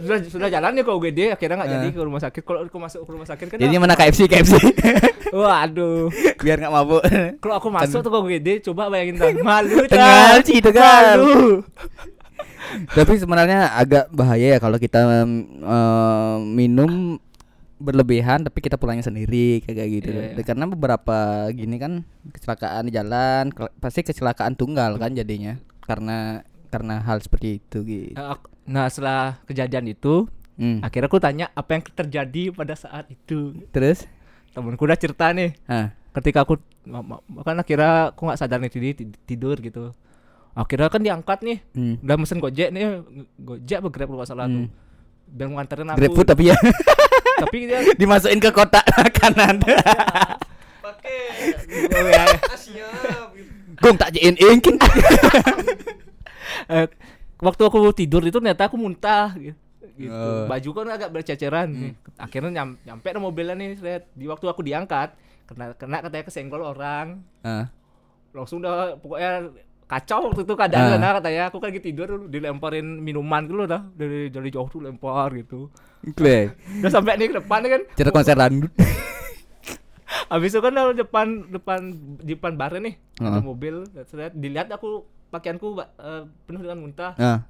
Sudah 0.08 0.18
sudah 0.24 0.48
jalan 0.48 0.72
ya 0.72 0.82
ke 0.82 0.92
UGD 0.96 1.18
akhirnya 1.36 1.56
nggak 1.60 1.70
jadi 1.76 1.88
ke 1.92 2.00
rumah 2.00 2.20
sakit 2.24 2.42
kalau 2.42 2.64
aku 2.64 2.78
masuk 2.80 3.00
ke 3.04 3.10
rumah 3.12 3.28
sakit 3.28 3.46
kan 3.52 3.56
Jadi 3.60 3.74
mana 3.76 3.92
KFC 3.92 4.24
KFC 4.24 4.56
waduh 5.36 6.08
biar 6.40 6.56
nggak 6.64 6.72
mabuk. 6.72 7.02
kalau 7.44 7.54
aku 7.60 7.68
masuk 7.68 8.00
tuh 8.00 8.08
ke 8.08 8.18
UGD 8.24 8.48
coba 8.72 8.88
bayangin 8.88 9.20
dah 9.20 9.28
malu 9.48 9.84
Tengah 9.84 10.40
sih 10.40 10.64
tegal. 10.64 11.20
malu 11.20 11.60
Tapi 12.68 13.12
sebenarnya 13.16 13.72
agak 13.76 14.12
bahaya 14.12 14.56
ya 14.56 14.58
kalau 14.60 14.76
kita 14.76 15.04
eh, 15.04 16.36
minum 16.44 17.16
berlebihan 17.78 18.42
tapi 18.42 18.58
kita 18.58 18.74
pulangnya 18.74 19.06
sendiri 19.06 19.62
kayak 19.62 19.88
gitu. 19.88 20.10
Iya, 20.10 20.34
iya. 20.34 20.42
Karena 20.42 20.66
beberapa 20.66 21.46
gini 21.54 21.78
kan 21.78 22.02
kecelakaan 22.34 22.90
di 22.90 22.92
jalan 22.92 23.54
pasti 23.78 24.02
kecelakaan 24.02 24.58
tunggal 24.58 24.98
kan 24.98 25.14
jadinya 25.14 25.56
karena 25.86 26.42
karena 26.68 27.00
hal 27.00 27.22
seperti 27.22 27.62
itu 27.62 27.78
gitu. 27.86 28.18
Nah 28.68 28.86
setelah 28.86 29.40
kejadian 29.44 29.88
itu 29.88 30.28
Hmm. 30.54 30.82
akhirnya 30.82 31.06
aku 31.06 31.18
tanya 31.18 31.46
apa 31.54 31.70
yang 31.70 31.86
terjadi 31.86 32.50
pada 32.50 32.74
saat 32.74 33.06
itu 33.06 33.54
Terus? 33.70 34.10
temenku 34.50 34.82
udah 34.82 34.98
cerita 34.98 35.30
nih 35.30 35.54
Ah. 35.64 35.94
ketika 36.10 36.42
aku 36.42 36.58
kan 37.38 37.56
akhirnya 37.56 38.10
aku 38.10 38.26
nggak 38.26 38.36
sadar 38.36 38.58
nih 38.58 38.66
tidur, 38.68 38.90
tidur 39.22 39.56
gitu 39.58 39.94
akhirnya 40.52 40.90
kan 40.90 40.98
diangkat 40.98 41.38
nih 41.40 41.58
Hmm. 41.72 41.94
udah 42.02 42.16
mesen 42.18 42.38
gojek 42.38 42.68
nih 42.68 43.06
gojek 43.38 43.78
apa 43.78 43.88
grab 43.88 44.10
nggak 44.10 44.26
salah 44.26 44.50
tuh 44.50 44.66
Hmm. 44.66 44.74
biar 45.30 45.46
nganterin 45.48 45.88
aku 45.88 45.98
GrabFood 46.02 46.26
tapi 46.26 46.42
ya 46.50 46.56
tapi 47.42 47.56
dia 47.64 47.78
dimasukin 47.94 48.42
ke 48.42 48.50
kotak 48.50 48.82
makanan. 48.98 49.62
Pakai 50.82 51.18
oh, 51.86 52.02
ya, 52.02 52.26
siap. 52.58 53.30
Gong 53.78 53.94
tak 53.94 54.10
jin 54.10 54.34
ingkin. 54.34 54.74
eh, 57.38 57.40
waktu 57.40 57.62
aku 57.62 57.78
tidur 57.92 58.20
itu 58.20 58.36
ternyata 58.36 58.66
aku 58.66 58.74
muntah 58.74 59.30
gitu, 59.34 59.54
gitu. 59.96 60.10
Oh. 60.12 60.44
baju 60.44 60.68
kan 60.72 60.86
agak 60.92 61.10
berceceran 61.10 61.68
Hmm. 61.70 61.92
akhirnya 62.16 62.50
nyam, 62.52 62.68
nyampe 62.82 63.08
ke 63.08 63.18
mobilnya 63.18 63.54
nih 63.54 63.74
Fred. 63.74 64.02
di 64.12 64.26
waktu 64.26 64.44
aku 64.44 64.60
diangkat 64.60 65.14
kena 65.44 65.72
kena 65.72 66.02
katanya 66.02 66.24
kesenggol 66.24 66.62
orang 66.62 67.22
Ah. 67.40 67.70
langsung 68.30 68.58
udah 68.58 68.94
pokoknya 68.96 69.54
kacau 69.86 70.28
waktu 70.28 70.44
itu 70.44 70.52
keadaan 70.52 70.92
sana 70.92 71.16
katanya 71.16 71.42
aku 71.48 71.56
kan 71.56 71.66
lagi 71.66 71.80
tidur 71.80 72.08
dilemparin 72.26 73.00
minuman 73.00 73.40
gitu 73.42 73.56
loh 73.56 73.64
dah 73.66 73.82
dari 73.90 74.28
dari 74.28 74.48
jauh 74.48 74.66
tuh 74.66 74.82
lempar 74.82 75.32
gitu 75.32 75.72
Gue 76.10 76.52
udah 76.78 76.92
sampai 76.92 77.16
nih 77.16 77.26
ke 77.28 77.40
depan 77.40 77.60
kan 77.64 77.80
cerita 77.90 78.12
konser 78.12 78.34
dangdut. 78.34 78.70
habis 80.28 80.50
itu 80.50 80.60
kan 80.60 80.72
ada 80.72 80.92
depan 80.92 81.26
depan 81.48 81.80
di 82.20 82.32
depan 82.32 82.52
bar 82.54 82.76
nih 82.76 83.00
ada 83.16 83.40
Ah. 83.40 83.42
mobil 83.42 83.82
Terus 83.88 84.32
dilihat 84.32 84.68
aku 84.68 85.04
pakaianku 85.28 85.66
eh, 85.78 86.22
penuh 86.44 86.60
dengan 86.60 86.78
muntah 86.78 87.12
Ah. 87.14 87.40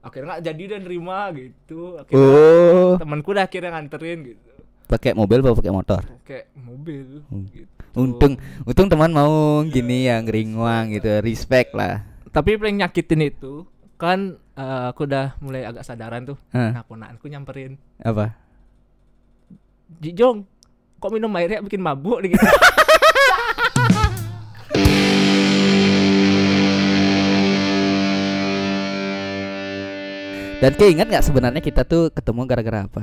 akhirnya 0.00 0.32
nggak 0.32 0.44
jadi 0.44 0.62
dan 0.68 0.80
nerima 0.82 1.18
gitu 1.32 1.96
akhirnya 1.96 2.30
Oh, 2.30 2.94
temanku 2.96 3.30
dah 3.30 3.44
akhirnya 3.44 3.70
nganterin 3.72 4.18
gitu 4.26 4.50
pakai 4.84 5.12
mobil 5.12 5.38
apa 5.38 5.52
pakai 5.52 5.68
motor? 5.70 6.00
kayak 6.22 6.48
mobil 6.54 7.20
Hmm. 7.26 7.44
gitu. 7.50 7.68
Untung, 7.94 8.36
untung 8.62 8.86
teman 8.86 9.10
mau 9.10 9.32
gini 9.64 10.06
yang 10.06 10.22
ringwang 10.24 10.92
gitu, 10.92 11.18
respect 11.18 11.72
lah. 11.72 12.06
tapi 12.30 12.54
paling 12.54 12.78
nyakitin 12.78 13.26
itu 13.26 13.66
kan 13.96 14.38
eh, 14.54 14.84
aku 14.88 15.04
udah 15.04 15.34
mulai 15.38 15.62
agak 15.62 15.82
sadaran 15.82 16.22
tuh 16.24 16.38
Hah, 16.48 16.72
nah 16.72 16.82
ponakanku 16.82 17.26
nyamperin 17.26 17.74
apa? 17.98 18.32
Jijong 19.98 20.44
kok 20.96 21.10
minum 21.10 21.32
airnya 21.32 21.58
bikin 21.58 21.80
mabuk 21.80 22.22
gitu 22.22 22.38
Dan 30.58 30.72
keinget 30.74 31.06
nggak 31.06 31.22
sebenarnya 31.22 31.62
kita 31.62 31.82
tuh 31.82 32.10
ketemu 32.10 32.40
gara-gara 32.44 32.80
apa? 32.84 33.02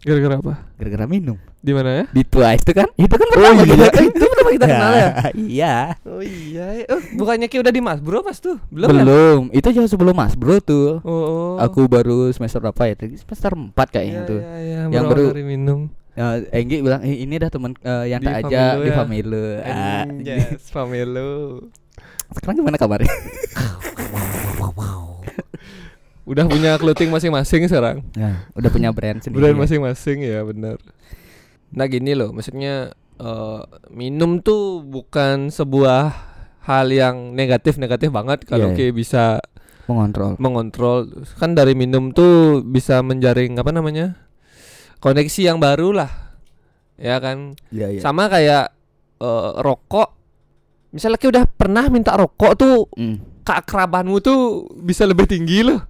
Gara-gara 0.00 0.34
apa? 0.36 0.54
Gara-gara 0.74 1.04
minum. 1.06 1.36
Di 1.58 1.72
mana 1.72 1.90
ya? 1.94 2.04
Di 2.10 2.22
Twice 2.22 2.60
itu 2.60 2.72
kan? 2.74 2.88
Itu 2.94 3.08
kan 3.10 3.26
pertama 3.26 3.56
iya. 3.58 3.64
kita 3.66 3.84
Eh, 3.90 4.04
itu 4.06 4.24
pertama 4.26 4.50
kita 4.50 4.66
kenal 4.70 4.92
ya? 4.92 5.08
iya. 5.34 5.76
Oh 6.02 6.20
iya. 6.20 6.66
Oh, 6.86 7.00
bukannya 7.14 7.46
Ki 7.46 7.56
udah 7.58 7.68
di 7.68 7.80
Mas 7.80 8.00
Bro 8.00 8.20
pas 8.20 8.36
tuh? 8.36 8.56
Belum. 8.68 8.88
Belum. 8.90 9.40
ya? 9.50 9.60
Itu 9.60 9.68
jauh 9.70 9.88
sebelum 9.90 10.12
Mas 10.14 10.32
Bro 10.34 10.60
tuh. 10.60 11.00
Oh. 11.02 11.56
Aku 11.58 11.84
baru 11.86 12.28
semester 12.30 12.60
berapa 12.60 12.82
ya? 12.82 12.94
Tadi 12.94 13.16
Semester 13.16 13.52
4 13.52 13.72
kayaknya 13.86 14.12
Iya, 14.18 14.24
tuh. 14.26 14.40
iya, 14.40 14.56
iya, 14.58 14.80
Yang 14.90 15.04
baru- 15.06 15.32
minum. 15.38 15.80
Ya, 16.14 16.26
Enggi 16.52 16.78
bilang, 16.78 17.02
eh, 17.02 17.16
ini 17.20 17.34
dah 17.34 17.50
teman 17.50 17.74
eh, 17.74 18.04
yang 18.06 18.22
Di 18.22 18.26
tak 18.28 18.36
aja 18.46 18.60
Familo 18.70 18.78
di 18.78 18.86
ya? 18.86 18.94
Familo. 18.94 19.44
Ah, 19.60 20.04
Yes, 20.22 20.60
Familo. 20.68 21.30
Sekarang 22.30 22.56
gimana 22.56 22.76
kabarnya? 22.76 23.10
Udah 26.24 26.48
punya 26.48 26.80
clothing 26.80 27.12
masing-masing 27.12 27.68
sekarang. 27.68 28.00
Ya, 28.16 28.48
udah 28.52 28.70
punya 28.72 28.90
brand 28.90 29.20
sendiri. 29.20 29.44
Brand 29.44 29.60
masing-masing 29.60 30.24
ya 30.24 30.40
benar. 30.40 30.80
Nah 31.70 31.84
gini 31.84 32.16
loh, 32.16 32.32
maksudnya 32.32 32.96
eh, 33.16 33.60
minum 33.92 34.40
tuh 34.40 34.80
bukan 34.80 35.52
sebuah 35.52 36.16
hal 36.64 36.88
yang 36.88 37.36
negatif-negatif 37.36 38.08
banget 38.08 38.48
kalau 38.48 38.72
iya. 38.72 38.76
Ki 38.78 38.88
bisa 38.88 39.36
mengontrol. 39.84 40.40
mengontrol. 40.40 41.12
Kan 41.36 41.52
dari 41.52 41.76
minum 41.76 42.08
tuh 42.10 42.64
bisa 42.64 43.04
menjaring 43.04 43.60
apa 43.60 43.68
namanya? 43.68 44.16
koneksi 44.96 45.40
yang 45.44 45.60
baru 45.60 45.92
lah. 45.92 46.08
Ya 46.96 47.20
kan? 47.20 47.52
Iya, 47.68 47.92
iya. 47.92 48.00
Sama 48.00 48.32
kayak 48.32 48.72
eh, 49.20 49.50
rokok. 49.60 50.08
Misalnya 50.96 51.20
Ki 51.20 51.28
udah 51.28 51.44
pernah 51.44 51.84
minta 51.92 52.16
rokok 52.16 52.52
tuh 52.56 52.88
Hmm. 52.96 53.20
keakrabanmu 53.44 54.24
tuh 54.24 54.64
bisa 54.80 55.04
lebih 55.04 55.28
tinggi 55.28 55.60
loh. 55.60 55.84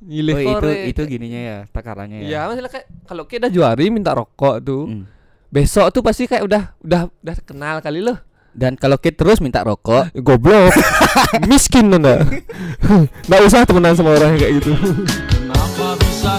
Gile 0.00 0.32
Oh, 0.32 0.40
itu 0.56 0.68
itu 0.90 1.02
gininya 1.06 1.40
ya, 1.40 1.58
takarannya 1.68 2.24
ya. 2.24 2.26
Ya, 2.26 2.40
maksudnya 2.44 2.72
kayak 2.72 2.86
kalau 3.04 3.24
kita 3.24 3.46
juari 3.46 3.88
minta 3.88 4.10
rokok 4.10 4.56
tuh, 4.58 4.82
Hmm. 4.84 5.04
besok 5.46 5.92
tuh 5.92 6.00
pasti 6.00 6.24
kayak 6.24 6.40
udah 6.40 6.62
udah 6.80 7.00
udah 7.12 7.36
kenal 7.42 7.76
kali 7.78 8.00
loh. 8.00 8.16
Dan 8.50 8.74
kalau 8.74 8.96
kita 8.96 9.20
terus 9.20 9.38
minta 9.38 9.60
rokok, 9.60 10.08
Goblok. 10.26 10.72
Miskin 11.50 11.86
lo 11.86 12.00
nggak? 12.00 12.20
Nggak 13.28 13.40
usah 13.46 13.62
temenan 13.62 13.92
sama 13.92 14.16
orang 14.16 14.34
kayak 14.34 14.58
gitu. 14.58 14.72
Kenapa 15.28 15.94
bisa 15.96 16.32